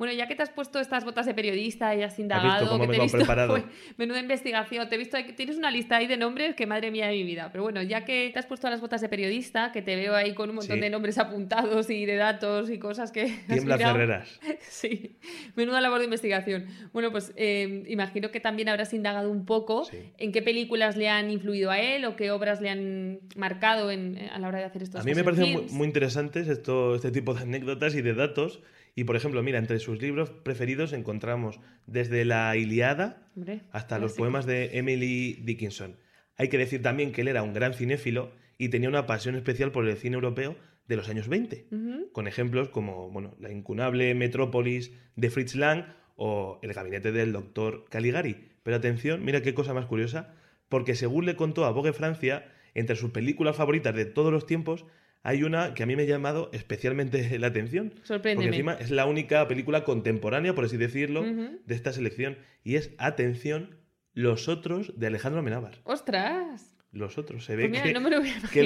Bueno, 0.00 0.14
ya 0.14 0.26
que 0.26 0.34
te 0.34 0.42
has 0.42 0.48
puesto 0.48 0.80
estas 0.80 1.04
botas 1.04 1.26
de 1.26 1.34
periodista 1.34 1.94
y 1.94 2.02
has 2.02 2.18
indagado, 2.18 2.66
cómo 2.70 2.84
que 2.86 2.92
te 2.92 2.96
he 2.96 3.02
visto, 3.02 3.18
preparado? 3.18 3.50
fue 3.52 3.64
menuda 3.98 4.18
investigación, 4.18 4.88
te 4.88 4.94
he 4.94 4.98
visto 4.98 5.18
tienes 5.36 5.58
una 5.58 5.70
lista 5.70 5.98
ahí 5.98 6.06
de 6.06 6.16
nombres 6.16 6.54
que 6.54 6.66
madre 6.66 6.90
mía 6.90 7.06
de 7.08 7.12
mi 7.12 7.22
vida. 7.22 7.50
Pero 7.52 7.64
bueno, 7.64 7.82
ya 7.82 8.06
que 8.06 8.30
te 8.32 8.38
has 8.38 8.46
puesto 8.46 8.70
las 8.70 8.80
botas 8.80 9.02
de 9.02 9.10
periodista, 9.10 9.72
que 9.72 9.82
te 9.82 9.96
veo 9.96 10.14
ahí 10.16 10.32
con 10.32 10.48
un 10.48 10.56
montón 10.56 10.76
Sí. 10.76 10.80
de 10.80 10.88
nombres 10.88 11.18
apuntados 11.18 11.90
y 11.90 12.06
de 12.06 12.16
datos 12.16 12.70
y 12.70 12.78
cosas 12.78 13.12
que 13.12 13.24
has 13.24 13.46
Tiembla 13.46 13.76
mirado. 13.76 13.92
Ferreras. 13.94 14.40
Sí, 14.62 15.16
menuda 15.54 15.82
labor 15.82 15.98
de 15.98 16.04
investigación. 16.06 16.66
Bueno, 16.94 17.10
pues 17.12 17.34
eh, 17.36 17.84
imagino 17.88 18.30
que 18.30 18.40
también 18.40 18.70
habrás 18.70 18.94
indagado 18.94 19.30
un 19.30 19.44
poco 19.44 19.84
Sí. 19.84 19.98
en 20.16 20.32
qué 20.32 20.40
películas 20.40 20.96
le 20.96 21.10
han 21.10 21.30
influido 21.30 21.70
a 21.70 21.78
él 21.78 22.06
o 22.06 22.16
qué 22.16 22.30
obras 22.30 22.62
le 22.62 22.70
han 22.70 23.18
marcado 23.36 23.90
en- 23.90 24.16
a 24.32 24.38
la 24.38 24.48
hora 24.48 24.60
de 24.60 24.64
hacer 24.64 24.82
estos 24.82 25.02
A 25.02 25.04
mí 25.04 25.14
me 25.14 25.24
parecen 25.24 25.52
muy, 25.52 25.66
muy 25.70 25.86
interesantes 25.86 26.48
esto, 26.48 26.94
este 26.94 27.10
tipo 27.10 27.34
de 27.34 27.42
anécdotas 27.42 27.94
y 27.94 28.00
de 28.00 28.14
datos. 28.14 28.60
Y 28.94 29.04
por 29.04 29.16
ejemplo, 29.16 29.42
mira, 29.42 29.58
entre 29.58 29.78
sus 29.78 30.00
libros 30.02 30.30
preferidos 30.30 30.92
encontramos 30.92 31.60
desde 31.86 32.24
la 32.24 32.56
Iliada 32.56 33.30
Hombre, 33.36 33.62
hasta 33.72 33.98
los 33.98 34.14
poemas 34.14 34.46
de 34.46 34.78
Emily 34.78 35.38
Dickinson. 35.42 35.96
Hay 36.36 36.48
que 36.48 36.58
decir 36.58 36.82
también 36.82 37.12
que 37.12 37.20
él 37.20 37.28
era 37.28 37.42
un 37.42 37.52
gran 37.52 37.74
cinéfilo 37.74 38.32
y 38.58 38.68
tenía 38.68 38.88
una 38.88 39.06
pasión 39.06 39.36
especial 39.36 39.72
por 39.72 39.86
el 39.88 39.96
cine 39.96 40.14
europeo 40.14 40.56
de 40.86 40.96
los 40.96 41.08
años 41.08 41.28
20, 41.28 41.66
Ujú. 41.70 42.12
con 42.12 42.26
ejemplos 42.26 42.68
como 42.68 43.10
bueno, 43.10 43.36
la 43.38 43.50
incunable 43.52 44.14
Metrópolis 44.14 44.92
de 45.16 45.30
Fritz 45.30 45.54
Lang 45.54 45.84
o 46.16 46.58
El 46.62 46.72
gabinete 46.72 47.12
del 47.12 47.32
doctor 47.32 47.84
Caligari. 47.88 48.48
Pero 48.62 48.76
atención, 48.76 49.24
mira 49.24 49.40
qué 49.40 49.54
cosa 49.54 49.72
más 49.72 49.86
curiosa, 49.86 50.34
porque 50.68 50.94
según 50.94 51.26
le 51.26 51.36
contó 51.36 51.64
a 51.64 51.70
Vogue 51.70 51.92
Francia, 51.92 52.52
entre 52.74 52.96
sus 52.96 53.10
películas 53.10 53.56
favoritas 53.56 53.94
de 53.94 54.04
todos 54.04 54.32
los 54.32 54.46
tiempos, 54.46 54.84
hay 55.22 55.42
una 55.42 55.74
que 55.74 55.82
a 55.82 55.86
mí 55.86 55.96
me 55.96 56.02
ha 56.02 56.06
llamado 56.06 56.50
especialmente 56.52 57.38
la 57.38 57.48
atención. 57.48 57.92
Sorpréndeme. 58.04 58.46
Porque 58.46 58.56
encima 58.56 58.74
es 58.74 58.90
la 58.90 59.06
única 59.06 59.46
película 59.48 59.84
contemporánea, 59.84 60.54
por 60.54 60.64
así 60.64 60.76
decirlo, 60.76 61.22
de 61.24 61.74
esta 61.74 61.92
selección. 61.92 62.38
Y 62.64 62.76
es, 62.76 62.90
atención, 62.98 63.76
Los 64.14 64.48
Otros 64.48 64.98
de 64.98 65.06
Alejandro 65.08 65.40
Amenábar. 65.40 65.78
¡Ostras! 65.84 66.74
Los 66.92 67.18
Otros. 67.18 67.44
Se 67.44 67.54
Pues 67.54 67.64
ve 67.64 67.68
mira, 67.68 67.82
que, 67.84 67.92
no 67.92 68.00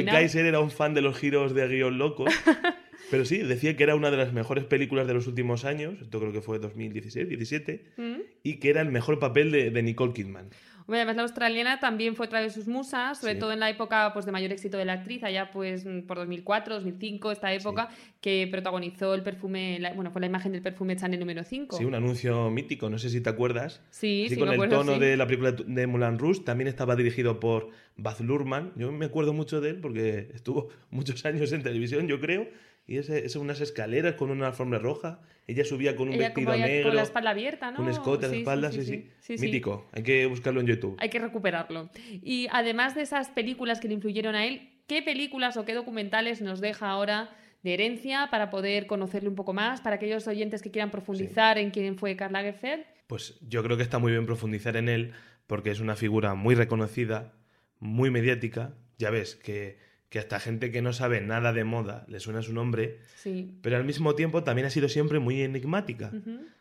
el. 0.00 0.06
Kaiser 0.06 0.46
era 0.46 0.60
un 0.60 0.70
fan 0.70 0.94
de 0.94 1.02
los 1.02 1.18
giros 1.18 1.54
de 1.54 1.68
guion 1.68 1.98
locos. 1.98 2.32
Pero 3.10 3.26
sí, 3.26 3.38
decía 3.38 3.76
que 3.76 3.82
era 3.82 3.94
una 3.96 4.10
de 4.10 4.16
las 4.16 4.32
mejores 4.32 4.64
películas 4.64 5.06
de 5.06 5.12
los 5.12 5.26
últimos 5.26 5.66
años, 5.66 6.00
esto 6.00 6.20
creo 6.20 6.32
que 6.32 6.40
fue 6.40 6.58
2016, 6.58 7.28
17, 7.28 7.92
Mm. 7.98 8.14
y 8.42 8.54
que 8.60 8.70
era 8.70 8.80
el 8.80 8.90
mejor 8.90 9.18
papel 9.18 9.50
de, 9.52 9.70
de 9.70 9.82
Nicole 9.82 10.14
Kidman. 10.14 10.48
Hombre, 10.86 10.98
además 11.00 11.16
la 11.16 11.22
australiana 11.22 11.80
también 11.80 12.14
fue 12.14 12.26
otra 12.26 12.40
de 12.42 12.50
sus 12.50 12.66
musas, 12.68 13.18
sobre 13.18 13.32
Sí. 13.34 13.38
todo 13.38 13.52
en 13.52 13.60
la 13.60 13.70
época 13.70 14.10
pues, 14.12 14.26
de 14.26 14.32
mayor 14.32 14.52
éxito 14.52 14.76
de 14.76 14.84
la 14.84 14.92
actriz, 14.94 15.24
allá 15.24 15.50
pues 15.50 15.86
por 16.06 16.18
2004, 16.18 16.74
2005, 16.74 17.32
esta 17.32 17.52
época, 17.54 17.88
que 18.20 18.46
protagonizó 18.50 19.14
el 19.14 19.22
perfume, 19.22 19.78
la- 19.80 19.94
bueno, 19.94 20.10
fue 20.10 20.20
la 20.20 20.26
imagen 20.26 20.52
del 20.52 20.60
perfume 20.60 20.94
Chanel 20.96 21.18
número 21.20 21.42
5. 21.42 21.78
Sí, 21.78 21.84
un 21.86 21.94
anuncio 21.94 22.50
mítico, 22.50 22.90
no 22.90 22.98
sé 22.98 23.08
si 23.08 23.22
te 23.22 23.30
acuerdas. 23.30 23.80
Sí, 23.88 24.24
Así 24.26 24.34
sí, 24.34 24.40
con 24.40 24.48
me 24.50 24.56
el 24.56 24.60
acuerdo, 24.60 24.78
tono 24.80 24.94
sí. 24.94 25.00
de 25.00 25.16
la 25.16 25.26
película 25.26 25.52
de 25.52 25.86
Moulin 25.86 26.18
Rouge, 26.18 26.42
también 26.42 26.68
estaba 26.68 26.96
dirigido 26.96 27.40
por 27.40 27.70
Baz 27.96 28.20
Luhrmann. 28.20 28.72
Yo 28.76 28.92
me 28.92 29.06
acuerdo 29.06 29.32
mucho 29.32 29.62
de 29.62 29.70
él 29.70 29.76
porque 29.80 30.28
estuvo 30.34 30.68
muchos 30.90 31.24
años 31.24 31.50
en 31.52 31.62
televisión, 31.62 32.08
yo 32.08 32.20
creo. 32.20 32.46
Y 32.86 32.98
ese, 32.98 33.24
ese 33.24 33.38
unas 33.38 33.60
escaleras 33.60 34.14
con 34.14 34.30
una 34.30 34.48
alfombra 34.48 34.78
roja. 34.78 35.20
Ella 35.46 35.64
subía 35.64 35.96
con 35.96 36.08
un 36.08 36.14
Ella 36.14 36.28
vestido 36.28 36.52
como 36.52 36.64
negro, 36.66 36.88
con 36.88 36.96
la 36.96 37.02
espalda 37.02 37.30
abierta, 37.30 37.70
¿no? 37.70 37.80
un 37.82 37.88
escote 37.88 38.26
a 38.26 38.28
la 38.28 38.34
Sí, 38.34 38.40
espalda, 38.40 38.72
sí, 38.72 38.80
sí, 38.80 38.84
sí. 38.84 38.92
sí. 38.92 39.10
Sí, 39.20 39.38
sí. 39.38 39.46
Mítico, 39.46 39.88
hay 39.92 40.02
que 40.02 40.26
buscarlo 40.26 40.60
en 40.60 40.66
YouTube. 40.66 40.96
Hay 40.98 41.08
que 41.08 41.18
recuperarlo. 41.18 41.90
Y 42.22 42.46
además 42.50 42.94
de 42.94 43.02
esas 43.02 43.28
películas 43.30 43.80
que 43.80 43.88
le 43.88 43.94
influyeron 43.94 44.34
a 44.34 44.46
él, 44.46 44.70
¿qué 44.86 45.02
películas 45.02 45.56
o 45.56 45.64
qué 45.64 45.74
documentales 45.74 46.40
nos 46.42 46.60
deja 46.60 46.88
ahora 46.90 47.34
de 47.62 47.74
herencia 47.74 48.28
para 48.30 48.50
poder 48.50 48.86
conocerle 48.86 49.28
un 49.28 49.34
poco 49.34 49.52
más? 49.54 49.80
Para 49.80 49.96
aquellos 49.96 50.26
oyentes 50.28 50.60
que 50.62 50.70
quieran 50.70 50.90
profundizar 50.90 51.58
en 51.58 51.70
quién 51.70 51.96
fue 51.98 52.16
Karl 52.16 52.32
Lagerfeld. 52.32 52.84
Pues 53.06 53.38
yo 53.46 53.62
creo 53.62 53.76
que 53.76 53.82
está 53.82 53.98
muy 53.98 54.12
bien 54.12 54.26
profundizar 54.26 54.76
en 54.76 54.88
él 54.88 55.12
porque 55.46 55.70
es 55.70 55.80
una 55.80 55.94
figura 55.96 56.34
muy 56.34 56.54
reconocida, 56.54 57.34
muy 57.78 58.10
mediática. 58.10 58.74
Ya 58.98 59.10
ves 59.10 59.34
que, 59.36 59.78
que 60.14 60.20
hasta 60.20 60.38
gente 60.38 60.70
que 60.70 60.80
no 60.80 60.92
sabe 60.92 61.20
nada 61.20 61.52
de 61.52 61.64
moda 61.64 62.04
le 62.06 62.20
suena 62.20 62.40
su 62.40 62.52
nombre, 62.52 63.00
Sí. 63.16 63.58
pero 63.62 63.76
al 63.76 63.82
mismo 63.82 64.14
tiempo 64.14 64.44
también 64.44 64.64
ha 64.64 64.70
sido 64.70 64.88
siempre 64.88 65.18
muy 65.18 65.42
enigmática. 65.42 66.12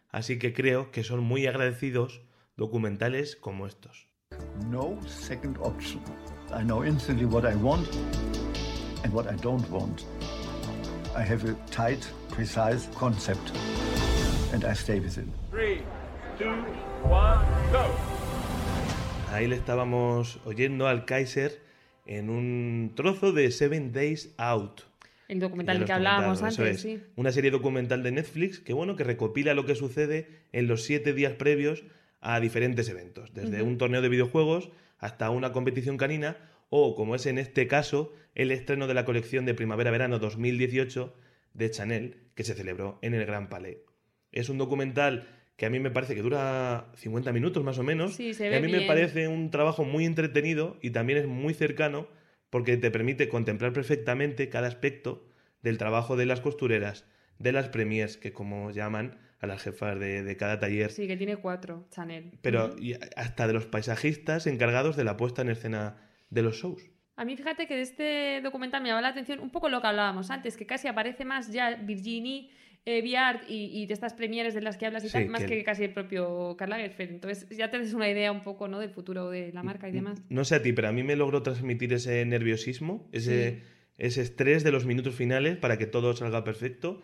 Así 0.09 0.39
que 0.39 0.53
creo 0.55 0.89
que 0.89 1.03
son 1.03 1.19
muy 1.23 1.45
agradecidos 1.45 2.23
documentales 2.57 3.35
como 3.35 3.67
estos. 3.67 4.07
No 4.71 4.97
second 5.07 5.55
option. 5.61 6.01
I 6.49 6.63
know 6.63 6.83
instantly 6.83 7.25
what 7.25 7.43
I 7.47 7.53
want 7.55 7.87
and 9.03 9.13
what 9.13 9.31
I 9.31 9.35
don't 9.39 9.69
want. 9.69 10.01
I 11.15 11.21
have 11.21 11.47
a 11.47 11.53
tight, 11.69 12.03
precise 12.33 12.89
concept 12.97 13.51
and 14.51 14.63
I 14.65 14.73
stay 14.73 14.99
with 14.99 15.19
it. 15.19 15.27
Three, 15.51 15.83
two, 16.39 16.49
one, 17.07 17.37
go. 17.71 17.85
Ahí 19.31 19.45
le 19.47 19.57
estábamos 19.57 20.39
oyendo 20.43 20.87
al 20.87 21.05
Kaiser 21.05 21.61
en 22.05 22.29
un 22.29 22.91
trozo 22.95 23.31
de 23.31 23.51
Seven 23.51 23.91
Days 23.91 24.33
Out. 24.37 24.81
El 25.27 25.39
documental 25.39 25.77
que 25.85 25.91
has 25.91 25.97
hablábamos 25.97 26.43
antes, 26.43 26.59
es. 26.59 26.81
sí. 26.81 27.01
Una 27.15 27.31
serie 27.31 27.49
documental 27.49 28.03
de 28.03 28.11
Netflix 28.11 28.59
que, 28.59 28.73
bueno, 28.73 28.95
que 28.95 29.03
recopila 29.03 29.53
lo 29.53 29.65
que 29.65 29.75
sucede 29.75 30.27
en 30.51 30.67
los 30.67 30.83
siete 30.83 31.13
días 31.13 31.33
previos 31.33 31.83
a 32.21 32.39
diferentes 32.39 32.87
eventos, 32.89 33.33
desde 33.33 33.63
un 33.63 33.77
torneo 33.77 34.01
de 34.01 34.09
videojuegos 34.09 34.69
hasta 34.97 35.29
una 35.29 35.51
competición 35.51 35.97
canina 35.97 36.37
o, 36.69 36.95
como 36.95 37.15
es 37.15 37.25
en 37.25 37.37
este 37.37 37.67
caso, 37.67 38.13
el 38.35 38.51
estreno 38.51 38.87
de 38.87 38.93
la 38.93 39.05
colección 39.05 39.45
de 39.45 39.53
primavera-verano 39.53 40.19
2018 40.19 41.13
de 41.53 41.71
Chanel 41.71 42.17
que 42.35 42.43
se 42.43 42.53
celebró 42.53 42.99
en 43.01 43.13
el 43.13 43.25
Gran 43.25 43.49
Palais. 43.49 43.77
Es 44.31 44.49
un 44.49 44.57
documental 44.57 45.27
que 45.55 45.65
a 45.65 45.69
mí 45.69 45.79
me 45.79 45.91
parece 45.91 46.15
que 46.15 46.21
dura 46.21 46.87
50 46.95 47.31
minutos 47.31 47.63
más 47.63 47.77
o 47.77 47.83
menos. 47.83 48.13
Sí, 48.15 48.33
se 48.33 48.47
y 48.47 48.49
ve 48.49 48.57
a 48.57 48.59
mí 48.61 48.71
me 48.71 48.81
parece 48.81 49.27
un 49.27 49.51
trabajo 49.51 49.83
muy 49.83 50.05
entretenido 50.05 50.77
y 50.81 50.89
también 50.91 51.19
es 51.19 51.27
muy 51.27 51.53
cercano 51.53 52.07
porque 52.49 52.77
te 52.77 52.91
permite 52.91 53.29
contemplar 53.29 53.73
perfectamente 53.73 54.49
cada 54.49 54.67
aspecto 54.67 55.27
del 55.61 55.77
trabajo 55.77 56.15
de 56.15 56.25
las 56.25 56.41
costureras, 56.41 57.05
de 57.39 57.51
las 57.51 57.69
premiers, 57.69 58.17
que 58.17 58.33
como 58.33 58.71
llaman 58.71 59.17
a 59.39 59.47
las 59.47 59.61
jefas 59.63 59.99
de, 59.99 60.23
de 60.23 60.37
cada 60.37 60.59
taller, 60.59 60.91
Sí, 60.91 61.07
que 61.07 61.17
tiene 61.17 61.35
cuatro, 61.37 61.85
Chanel. 61.91 62.31
pero 62.41 62.75
y 62.79 62.93
hasta 63.15 63.45
de 63.47 63.53
los 63.53 63.65
paisajistas 63.65 64.47
encargados 64.47 64.95
de 64.95 65.03
la 65.03 65.17
puesta 65.17 65.41
en 65.41 65.49
escena 65.49 65.97
de 66.29 66.41
los 66.41 66.55
shows. 66.57 66.81
A 67.15 67.25
mí 67.25 67.35
fíjate 67.35 67.67
que 67.67 67.75
de 67.75 67.81
este 67.81 68.41
documental 68.41 68.81
me 68.81 68.89
llama 68.89 69.01
la 69.01 69.09
atención 69.09 69.39
un 69.39 69.51
poco 69.51 69.69
lo 69.69 69.81
que 69.81 69.87
hablábamos 69.87 70.31
antes, 70.31 70.57
que 70.57 70.65
casi 70.65 70.87
aparece 70.87 71.25
más 71.25 71.51
ya 71.51 71.75
Virginie 71.75 72.49
eh, 72.85 73.01
Viard 73.01 73.41
y, 73.47 73.81
y 73.81 73.85
de 73.85 73.93
estas 73.93 74.13
premieres 74.13 74.53
de 74.53 74.61
las 74.61 74.77
que 74.77 74.85
hablas 74.85 75.03
y 75.05 75.07
Sí, 75.07 75.13
tal, 75.13 75.29
más 75.29 75.43
que 75.43 75.57
que, 75.57 75.63
casi 75.63 75.83
el 75.85 75.93
propio 75.93 76.55
Karl 76.57 76.71
Lagerfeld. 76.71 77.11
Entonces 77.11 77.47
ya 77.57 77.69
te 77.71 77.79
des 77.79 77.93
una 77.93 78.09
idea 78.09 78.31
un 78.31 78.43
poco 78.43 78.67
¿no? 78.67 78.79
del 78.79 78.89
futuro 78.89 79.29
de 79.29 79.51
la 79.53 79.63
marca 79.63 79.87
y 79.87 79.91
demás. 79.91 80.21
No 80.29 80.43
sé 80.43 80.55
a 80.55 80.61
ti, 80.61 80.73
pero 80.73 80.89
a 80.89 80.91
mí 80.91 81.03
me 81.03 81.15
logró 81.15 81.41
transmitir 81.43 81.93
ese 81.93 82.25
nerviosismo, 82.25 83.07
ese, 83.11 83.51
Sí. 83.51 83.59
ese 83.97 84.21
estrés 84.21 84.63
de 84.63 84.71
los 84.71 84.85
minutos 84.85 85.15
finales 85.15 85.57
para 85.57 85.77
que 85.77 85.85
todo 85.85 86.13
salga 86.15 86.43
perfecto. 86.43 87.01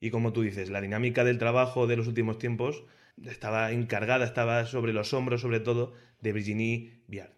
Y 0.00 0.10
como 0.10 0.32
tú 0.32 0.42
dices, 0.42 0.70
la 0.70 0.80
dinámica 0.80 1.22
del 1.22 1.38
trabajo 1.38 1.86
de 1.86 1.96
los 1.96 2.08
últimos 2.08 2.38
tiempos 2.38 2.84
estaba 3.24 3.70
encargada, 3.70 4.24
estaba 4.24 4.64
sobre 4.66 4.92
los 4.92 5.14
hombros, 5.14 5.42
sobre 5.42 5.60
todo, 5.60 5.92
de 6.20 6.32
Virginie 6.32 7.02
Viard. 7.06 7.30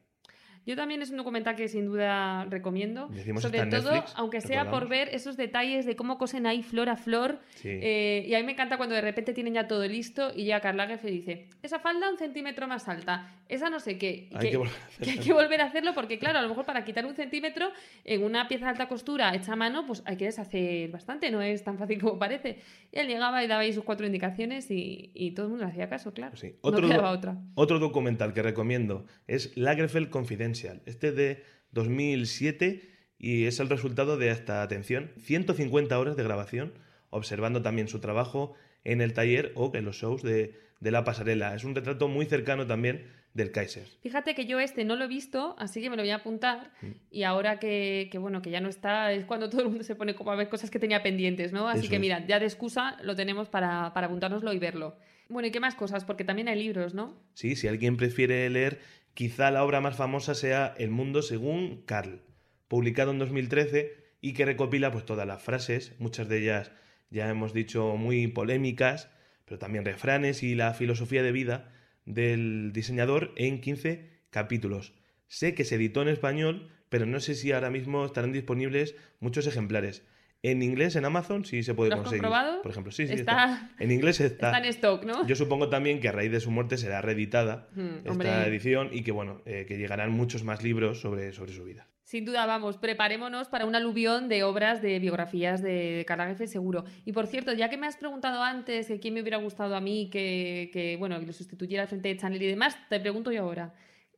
Yo 0.66 0.76
también 0.76 1.02
es 1.02 1.10
un 1.10 1.18
documental 1.18 1.56
que 1.56 1.68
sin 1.68 1.86
duda 1.86 2.44
recomiendo. 2.46 3.08
Decimos 3.08 3.42
Sobre 3.42 3.66
todo, 3.66 3.92
Netflix, 3.92 4.14
aunque 4.16 4.40
sea 4.40 4.70
por 4.70 4.88
ver 4.88 5.08
esos 5.12 5.36
detalles 5.36 5.84
de 5.84 5.94
cómo 5.94 6.16
cosen 6.16 6.46
ahí 6.46 6.62
flor 6.62 6.88
a 6.88 6.96
flor. 6.96 7.40
Sí. 7.56 7.68
Eh, 7.70 8.24
y 8.26 8.34
a 8.34 8.38
mí 8.38 8.44
me 8.44 8.52
encanta 8.52 8.76
cuando 8.76 8.94
de 8.94 9.02
repente 9.02 9.34
tienen 9.34 9.54
ya 9.54 9.66
todo 9.66 9.86
listo 9.86 10.32
y 10.34 10.46
ya 10.46 10.60
Karl 10.60 10.76
Lagerfeld 10.78 11.12
dice, 11.12 11.48
esa 11.62 11.78
falda 11.80 12.10
un 12.10 12.16
centímetro 12.16 12.66
más 12.66 12.88
alta, 12.88 13.30
esa 13.48 13.68
no 13.68 13.78
sé 13.78 13.98
qué. 13.98 14.30
Hay 14.34 14.50
que 14.50 14.56
volver 14.56 14.72
a 14.72 15.04
que 15.04 15.10
hay 15.10 15.18
que 15.18 15.32
volver 15.32 15.60
a 15.60 15.64
hacerlo 15.66 15.92
porque, 15.94 16.18
claro, 16.18 16.38
a 16.38 16.42
lo 16.42 16.48
mejor 16.48 16.64
para 16.64 16.82
quitar 16.84 17.04
un 17.04 17.14
centímetro 17.14 17.70
en 18.04 18.22
una 18.22 18.48
pieza 18.48 18.64
de 18.66 18.70
alta 18.70 18.88
costura 18.88 19.34
hecha 19.34 19.52
a 19.52 19.56
mano, 19.56 19.86
pues 19.86 20.02
hay 20.06 20.16
que 20.16 20.24
deshacer 20.24 20.90
bastante, 20.90 21.30
no 21.30 21.42
es 21.42 21.62
tan 21.62 21.76
fácil 21.78 22.00
como 22.00 22.18
parece. 22.18 22.58
Y 22.90 22.98
él 22.98 23.08
llegaba 23.08 23.44
y 23.44 23.48
daba 23.48 23.62
ahí 23.62 23.72
sus 23.72 23.84
cuatro 23.84 24.06
indicaciones 24.06 24.70
y, 24.70 25.10
y 25.14 25.32
todo 25.32 25.46
el 25.46 25.50
mundo 25.50 25.66
le 25.66 25.70
hacía 25.72 25.88
caso, 25.90 26.14
claro. 26.14 26.36
Sí. 26.36 26.52
no 26.62 26.70
Otro, 26.70 26.88
quedaba 26.88 27.10
otra. 27.10 27.36
otro 27.54 27.78
documental 27.78 28.32
que 28.32 28.42
recomiendo 28.42 29.04
es 29.26 29.54
Lagerfeld 29.56 30.08
Confidential. 30.08 30.53
Este 30.86 31.08
es 31.08 31.16
de 31.16 31.42
2007 31.72 32.82
y 33.18 33.44
es 33.46 33.60
el 33.60 33.68
resultado 33.68 34.16
de 34.16 34.30
hasta, 34.30 34.62
atención, 34.62 35.10
150 35.20 35.98
horas 35.98 36.16
de 36.16 36.22
grabación, 36.22 36.74
observando 37.10 37.62
también 37.62 37.88
su 37.88 38.00
trabajo 38.00 38.54
en 38.84 39.00
el 39.00 39.12
taller 39.12 39.52
o 39.54 39.72
en 39.74 39.84
los 39.84 39.96
shows 39.96 40.22
de, 40.22 40.54
de 40.80 40.90
la 40.90 41.04
pasarela. 41.04 41.54
Es 41.54 41.64
un 41.64 41.74
retrato 41.74 42.08
muy 42.08 42.26
cercano 42.26 42.66
también 42.66 43.06
del 43.32 43.50
Kaiser. 43.50 43.86
Fíjate 44.02 44.34
que 44.34 44.46
yo 44.46 44.60
este 44.60 44.84
no 44.84 44.94
lo 44.94 45.04
he 45.04 45.08
visto, 45.08 45.56
así 45.58 45.80
que 45.80 45.90
me 45.90 45.96
lo 45.96 46.02
voy 46.02 46.10
a 46.10 46.16
apuntar. 46.16 46.70
Y 47.10 47.24
ahora 47.24 47.58
que, 47.58 48.08
que, 48.12 48.18
bueno, 48.18 48.42
que 48.42 48.50
ya 48.50 48.60
no 48.60 48.68
está, 48.68 49.12
es 49.12 49.24
cuando 49.24 49.50
todo 49.50 49.62
el 49.62 49.68
mundo 49.68 49.82
se 49.82 49.96
pone 49.96 50.14
como 50.14 50.30
a 50.30 50.36
ver 50.36 50.48
cosas 50.48 50.70
que 50.70 50.78
tenía 50.78 51.02
pendientes, 51.02 51.52
¿no? 51.52 51.68
Así 51.68 51.80
Eso 51.80 51.88
que 51.90 51.96
es. 51.96 52.00
mira, 52.00 52.24
ya 52.26 52.38
de 52.38 52.46
excusa 52.46 52.96
lo 53.02 53.16
tenemos 53.16 53.48
para, 53.48 53.92
para 53.92 54.06
apuntárnoslo 54.06 54.52
y 54.52 54.58
verlo. 54.58 54.96
Bueno, 55.28 55.48
¿y 55.48 55.50
qué 55.50 55.58
más 55.58 55.74
cosas? 55.74 56.04
Porque 56.04 56.22
también 56.22 56.48
hay 56.48 56.62
libros, 56.62 56.94
¿no? 56.94 57.14
Sí, 57.32 57.56
si 57.56 57.66
alguien 57.66 57.96
prefiere 57.96 58.48
leer, 58.50 58.78
quizá 59.14 59.50
la 59.50 59.64
obra 59.64 59.80
más 59.80 59.96
famosa 59.96 60.34
sea 60.34 60.74
El 60.76 60.90
mundo 60.90 61.22
según 61.22 61.82
Carl, 61.86 62.22
publicado 62.68 63.12
en 63.12 63.18
2013 63.18 64.04
y 64.20 64.32
que 64.32 64.44
recopila 64.44 64.90
pues 64.90 65.04
todas 65.04 65.26
las 65.26 65.42
frases, 65.42 65.94
muchas 65.98 66.28
de 66.28 66.38
ellas 66.38 66.72
ya 67.10 67.28
hemos 67.28 67.52
dicho 67.52 67.96
muy 67.96 68.26
polémicas, 68.26 69.08
pero 69.44 69.58
también 69.58 69.84
refranes 69.84 70.42
y 70.42 70.54
la 70.54 70.74
filosofía 70.74 71.22
de 71.22 71.32
vida 71.32 71.72
del 72.04 72.72
diseñador 72.72 73.32
en 73.36 73.60
15 73.60 74.10
capítulos. 74.30 74.94
Sé 75.28 75.54
que 75.54 75.64
se 75.64 75.76
editó 75.76 76.02
en 76.02 76.08
español, 76.08 76.70
pero 76.88 77.06
no 77.06 77.20
sé 77.20 77.34
si 77.34 77.52
ahora 77.52 77.70
mismo 77.70 78.04
estarán 78.04 78.32
disponibles 78.32 78.96
muchos 79.20 79.46
ejemplares. 79.46 80.04
En 80.50 80.62
inglés, 80.62 80.94
en 80.94 81.06
Amazon, 81.06 81.44
sí 81.46 81.62
se 81.62 81.72
puede 81.74 81.88
¿Lo 81.90 81.96
has 81.96 82.02
conseguir. 82.02 82.22
comprobado? 82.22 82.60
Por 82.60 82.70
ejemplo, 82.70 82.92
sí, 82.92 83.06
sí. 83.06 83.14
Está- 83.14 83.70
En 83.78 83.90
inglés 83.90 84.20
está. 84.20 84.48
Está 84.48 84.58
en 84.58 84.64
stock, 84.66 85.04
¿no? 85.04 85.26
Yo 85.26 85.34
supongo 85.36 85.70
también 85.70 86.00
que 86.00 86.08
a 86.08 86.12
raíz 86.12 86.30
de 86.30 86.40
su 86.40 86.50
muerte 86.50 86.76
será 86.76 87.00
reeditada 87.00 87.68
Mm, 87.74 87.80
esta 87.96 88.10
hombre. 88.10 88.28
edición 88.46 88.90
y 88.92 89.02
que 89.02 89.10
bueno, 89.10 89.40
eh, 89.46 89.64
que 89.66 89.78
llegarán 89.78 90.12
muchos 90.12 90.44
más 90.44 90.62
libros 90.62 91.00
sobre, 91.00 91.32
sobre 91.32 91.52
su 91.54 91.64
vida. 91.64 91.88
Sin 92.02 92.26
duda, 92.26 92.44
vamos, 92.44 92.76
preparémonos 92.76 93.48
para 93.48 93.64
un 93.64 93.74
aluvión 93.74 94.28
de 94.28 94.42
obras 94.42 94.82
de 94.82 94.98
biografías 94.98 95.62
de 95.62 96.04
Lagerfeld 96.06 96.50
seguro. 96.50 96.84
Y 97.06 97.12
por 97.12 97.26
cierto, 97.26 97.54
ya 97.54 97.70
que 97.70 97.78
me 97.78 97.86
has 97.86 97.96
preguntado 97.96 98.42
antes 98.42 98.88
que 98.88 99.00
quién 99.00 99.14
me 99.14 99.22
hubiera 99.22 99.38
gustado 99.38 99.74
a 99.74 99.80
mí 99.80 100.10
que, 100.12 100.68
que 100.74 100.96
bueno, 100.98 101.18
que 101.18 101.24
lo 101.24 101.32
sustituyera 101.32 101.84
al 101.84 101.88
frente 101.88 102.08
de 102.10 102.18
Chanel 102.18 102.42
y 102.42 102.46
demás, 102.48 102.76
te 102.90 103.00
pregunto 103.00 103.32
yo 103.32 103.40
ahora. 103.44 103.72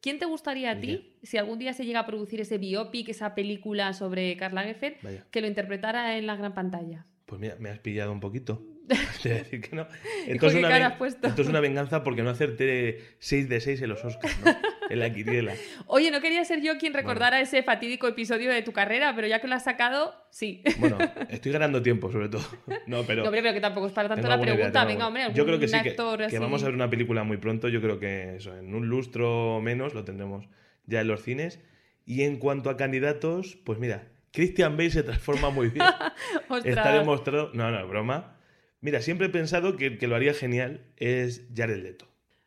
¿Quién 0.06 0.20
te 0.20 0.24
gustaría 0.24 0.70
a 0.70 0.78
ti, 0.78 1.16
si 1.24 1.36
algún 1.36 1.58
día 1.58 1.72
se 1.72 1.84
llega 1.84 1.98
a 1.98 2.06
producir 2.06 2.40
ese 2.40 2.58
biopic, 2.58 3.08
esa 3.08 3.34
película 3.34 3.92
sobre 3.92 4.36
Lagerfeld, 4.36 4.98
Vaya. 5.02 5.26
que 5.32 5.40
lo 5.40 5.48
interpretara 5.48 6.16
en 6.16 6.28
la 6.28 6.36
gran 6.36 6.54
pantalla? 6.54 7.06
Pues 7.24 7.40
mira, 7.40 7.56
me 7.58 7.70
has 7.70 7.80
pillado 7.80 8.12
un 8.12 8.20
poquito. 8.20 8.62
Te 8.86 8.94
voy 9.28 9.32
a 9.32 9.42
decir 9.42 9.60
que 9.62 9.74
no. 9.74 9.88
¿qué 9.88 10.32
Esto 10.34 10.46
es, 10.46 10.54
una 10.54 10.68
cara 10.68 10.74
ven- 10.84 10.92
has 10.92 10.98
puesto? 10.98 11.26
esto 11.26 11.42
es 11.42 11.48
una 11.48 11.58
venganza 11.58 12.04
porque 12.04 12.22
no 12.22 12.30
acerté 12.30 13.00
6 13.18 13.48
de 13.48 13.60
6 13.60 13.82
en 13.82 13.88
los 13.88 14.04
Oscars, 14.04 14.38
¿no? 14.44 14.46
en 14.88 14.98
la 14.98 15.12
quiniela. 15.12 15.54
Oye, 15.86 16.10
no 16.10 16.20
quería 16.20 16.44
ser 16.44 16.62
yo 16.62 16.78
quien 16.78 16.94
recordara 16.94 17.40
ese 17.40 17.62
fatídico 17.62 18.08
episodio 18.08 18.50
de 18.50 18.62
tu 18.62 18.72
carrera, 18.72 19.14
pero 19.14 19.26
ya 19.26 19.40
que 19.40 19.48
lo 19.48 19.54
has 19.54 19.64
sacado, 19.64 20.14
sí. 20.30 20.62
Bueno, 20.78 20.98
estoy 21.28 21.52
ganando 21.52 21.82
tiempo, 21.82 22.10
sobre 22.10 22.28
todo. 22.28 22.44
No, 22.86 23.02
pero. 23.04 23.22
No, 23.22 23.28
hombre, 23.28 23.42
pero 23.42 23.54
que 23.54 23.60
tampoco 23.60 23.86
es 23.86 23.92
para 23.92 24.08
tanto 24.08 24.28
la 24.28 24.36
idea, 24.36 24.54
pregunta. 24.54 24.84
Venga, 24.84 25.06
hombre, 25.06 25.24
Yo 25.34 25.44
creo 25.44 25.58
que 25.58 25.68
sí, 25.68 25.76
que, 25.82 26.38
vamos 26.38 26.62
a 26.62 26.66
ver 26.66 26.74
una 26.74 26.90
película 26.90 27.24
muy 27.24 27.36
pronto. 27.36 27.68
Yo 27.68 27.80
creo 27.80 27.98
que 27.98 28.36
eso, 28.36 28.56
en 28.56 28.74
un 28.74 28.88
lustro 28.88 29.56
o 29.56 29.60
menos 29.60 29.94
lo 29.94 30.04
tendremos 30.04 30.48
ya 30.86 31.00
en 31.00 31.08
los 31.08 31.22
cines. 31.22 31.60
Y 32.04 32.22
en 32.22 32.38
cuanto 32.38 32.70
a 32.70 32.76
candidatos, 32.76 33.58
pues 33.64 33.78
mira, 33.78 34.08
Christian 34.32 34.76
Bale 34.76 34.90
se 34.90 35.02
transforma 35.02 35.50
muy 35.50 35.70
bien. 35.70 35.86
Está 36.64 36.92
demostrado. 36.92 37.50
No, 37.52 37.70
no, 37.70 37.86
broma. 37.88 38.36
Mira, 38.80 39.00
siempre 39.00 39.26
he 39.26 39.30
pensado 39.30 39.76
que 39.76 39.86
el 39.86 39.98
que 39.98 40.06
lo 40.06 40.14
haría 40.14 40.34
genial 40.34 40.84
es 40.96 41.48
Jared 41.54 41.82
Leto. 41.82 42.06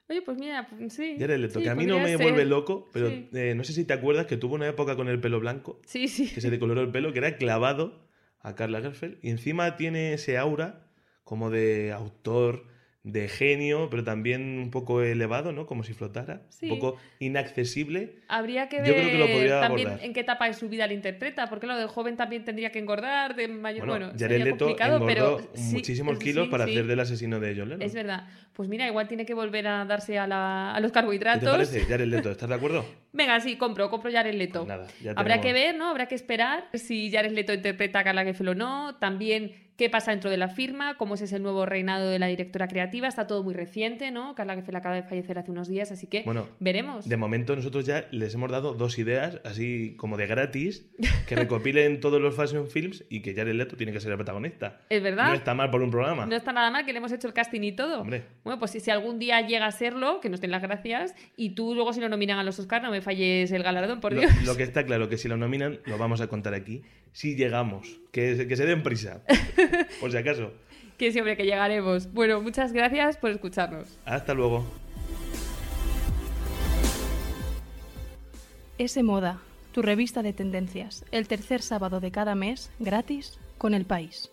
Oye, 0.10 0.22
pues 0.24 0.38
mira, 0.40 0.68
pues 0.68 0.94
sí. 0.94 1.18
Jared 1.20 1.38
Leto, 1.40 1.60
sí, 1.60 1.64
que 1.64 1.70
a 1.70 1.76
mí 1.76 1.86
no 1.86 2.00
me 2.00 2.10
ser. 2.10 2.22
vuelve 2.22 2.46
loco, 2.46 2.90
pero 2.92 3.10
Sí. 3.10 3.30
eh, 3.34 3.54
no 3.56 3.64
sé 3.64 3.74
si 3.74 3.86
te 3.86 3.94
acuerdas 3.94 4.26
que 4.26 4.38
tuvo 4.38 4.56
una 4.56 4.68
época 4.68 4.96
con 4.96 5.08
el 5.08 5.20
pelo 5.22 5.40
blanco, 5.40 5.80
Sí, 5.86 6.08
sí. 6.08 6.28
que 6.34 6.42
se 6.42 6.50
decoloró 6.50 6.82
el 6.82 6.90
pelo, 6.92 7.14
que 7.14 7.20
era 7.20 7.38
clavado 7.38 8.08
a 8.42 8.56
Karl 8.56 8.72
Lagerfeld, 8.72 9.18
y 9.22 9.30
encima 9.30 9.78
tiene 9.78 10.14
ese 10.14 10.38
aura 10.40 10.88
como 11.24 11.52
de 11.52 11.92
autor, 11.92 12.66
de 13.12 13.28
genio, 13.28 13.90
pero 13.90 14.04
también 14.04 14.60
un 14.60 14.72
poco 14.72 15.02
elevado, 15.02 15.52
¿no? 15.52 15.66
Como 15.66 15.84
si 15.84 15.94
flotara, 15.94 16.42
Sí. 16.50 16.70
un 16.70 16.78
poco 16.80 16.98
inaccesible. 17.20 18.16
Habría 18.28 18.70
que 18.70 18.78
ver 18.82 18.88
Yo 18.88 18.94
creo 18.94 19.10
que 19.12 19.18
lo 19.18 19.28
podría 19.28 19.62
también 19.62 19.88
abordar. 19.88 20.06
en 20.06 20.14
qué 20.14 20.20
etapa 20.20 20.46
de 20.48 20.54
su 20.54 20.70
vida 20.70 20.88
lo 20.88 20.94
interpreta, 20.94 21.48
porque 21.48 21.68
lo 21.68 21.78
de 21.78 21.88
joven 21.88 22.18
también 22.18 22.46
tendría 22.46 22.72
que 22.72 22.80
engordar, 22.80 23.36
de 23.36 23.48
mayor, 23.48 23.88
Bueno, 23.88 24.06
bueno, 24.08 24.20
Jared 24.20 24.44
Leto 24.44 24.66
complicado, 24.66 24.96
engordó 24.98 25.38
pero 25.38 25.52
muchísimos 25.72 26.18
sí, 26.20 26.24
kilos 26.26 26.46
sí, 26.46 26.52
para 26.52 26.66
hacer 26.66 26.86
del 26.88 27.00
asesino 27.00 27.40
de 27.40 27.56
John 27.58 27.70
Lennon. 27.70 27.82
Es 27.82 27.94
verdad. 27.94 28.28
Pues 28.54 28.68
mira, 28.68 28.88
igual 28.88 29.08
tiene 29.08 29.26
que 29.26 29.34
volver 29.34 29.68
a 29.68 29.86
darse 29.86 30.18
a, 30.20 30.28
la- 30.28 30.74
a 30.76 30.80
los 30.80 30.92
¿Qué 30.92 30.96
carbohidratos. 30.96 31.42
te 31.44 31.50
parece, 31.50 31.82
Jared 31.86 32.08
Leto? 32.08 32.32
¿Estás 32.32 32.50
de 32.50 32.56
acuerdo? 32.56 32.86
Venga, 33.14 33.40
sí, 33.40 33.56
compro, 33.56 33.90
compro 33.90 34.12
Jared 34.12 34.34
Leto. 34.36 34.66
Pues 34.66 34.68
nada, 34.68 34.88
ya 35.02 35.12
Habrá 35.12 35.36
tenemos- 35.42 35.46
que 35.46 35.54
ver, 35.54 35.76
¿no? 35.78 35.90
Habrá 35.90 36.08
que 36.08 36.16
esperar 36.16 36.66
si 36.74 37.12
Jared 37.12 37.32
Leto 37.32 37.54
interpreta 37.54 38.00
a 38.00 38.04
Carla 38.04 38.26
o 38.40 38.54
no. 38.56 38.96
También 39.00 39.69
qué 39.80 39.90
pasa 39.90 40.12
dentro 40.12 40.30
de 40.30 40.36
la 40.36 40.50
firma, 40.50 40.98
cómo 40.98 41.16
es 41.16 41.22
ese 41.22 41.40
nuevo 41.40 41.66
reinado 41.66 42.10
de 42.10 42.20
la 42.20 42.28
directora 42.28 42.68
creativa. 42.68 43.08
Está 43.08 43.28
todo 43.28 43.44
muy 43.44 43.54
reciente, 43.54 44.12
¿no? 44.12 44.36
Carla 44.36 44.56
Gefel 44.56 44.76
acaba 44.76 44.94
de 44.94 45.04
fallecer 45.04 45.40
hace 45.40 45.52
unos 45.52 45.70
días, 45.70 45.90
así 45.94 46.06
que 46.06 46.24
Bueno, 46.24 46.50
veremos. 46.60 47.08
De 47.08 47.16
momento 47.16 47.56
nosotros 47.56 47.86
ya 47.86 48.06
les 48.12 48.34
hemos 48.36 48.52
dado 48.52 48.74
dos 48.74 49.00
ideas, 49.00 49.40
así 49.46 49.96
como 49.96 50.18
de 50.18 50.28
gratis, 50.28 50.86
que 51.26 51.38
recopilen 51.38 52.00
todos 52.02 52.20
los 52.20 52.36
fashion 52.36 52.68
films 52.68 53.06
y 53.10 53.22
que 53.22 53.34
Jared 53.34 53.56
Leto 53.56 53.78
tiene 53.78 53.94
que 53.94 54.02
ser 54.02 54.12
el 54.12 54.18
protagonista. 54.18 54.82
¿Es 54.90 55.02
verdad? 55.02 55.30
No 55.30 55.34
está 55.34 55.54
mal 55.54 55.72
por 55.72 55.82
un 55.82 55.92
programa. 55.92 56.26
No 56.26 56.36
está 56.36 56.52
nada 56.52 56.70
mal 56.72 56.86
que 56.86 56.92
le 56.92 56.98
hemos 56.98 57.14
hecho 57.14 57.30
el 57.30 57.34
casting 57.34 57.62
y 57.62 57.72
todo. 57.72 58.02
Hombre. 58.02 58.26
Bueno, 58.44 58.60
pues 58.60 58.72
si, 58.72 58.92
algún 58.92 59.18
día 59.18 59.40
llega 59.48 59.66
a 59.66 59.72
serlo, 59.72 60.20
que 60.20 60.28
nos 60.28 60.42
den 60.42 60.52
las 60.52 60.62
gracias, 60.62 61.16
y 61.38 61.52
tú 61.52 61.74
luego 61.74 61.94
si 61.94 62.02
lo 62.02 62.10
nominan 62.10 62.38
a 62.38 62.44
los 62.44 62.60
Oscars 62.60 62.84
no 62.84 62.92
me 62.92 63.00
falles 63.00 63.50
el 63.54 63.64
galardón, 63.64 64.02
por 64.02 64.12
Lo, 64.12 64.20
Dios. 64.20 64.44
lo 64.44 64.58
que 64.58 64.64
está 64.64 64.86
claro 64.86 65.08
que 65.08 65.18
si 65.18 65.30
lo 65.30 65.38
nominan, 65.38 65.80
lo 65.86 65.98
vamos 65.98 66.20
a 66.20 66.28
contar 66.28 66.54
aquí. 66.54 66.82
Si 67.12 67.36
llegamos, 67.36 68.00
que, 68.12 68.48
que 68.48 68.56
se 68.56 68.66
den 68.66 68.84
prisa, 68.84 69.22
por 70.00 70.12
si 70.12 70.18
acaso. 70.18 70.54
Que 70.98 71.12
siempre 71.12 71.38
que 71.38 71.46
llegaremos. 71.46 72.12
Bueno, 72.12 72.42
muchas 72.42 72.74
gracias 72.74 73.18
por 73.18 73.32
escucharnos. 73.32 74.00
Hasta 74.06 74.34
luego. 74.34 74.66
S 78.78 79.04
Moda, 79.04 79.42
tu 79.74 79.82
revista 79.82 80.24
de 80.24 80.34
tendencias, 80.34 81.06
el 81.12 81.28
tercer 81.28 81.62
sábado 81.62 82.00
de 82.00 82.12
cada 82.12 82.36
mes, 82.36 82.72
gratis, 82.80 83.40
con 83.58 83.74
el 83.74 83.86
país. 83.86 84.32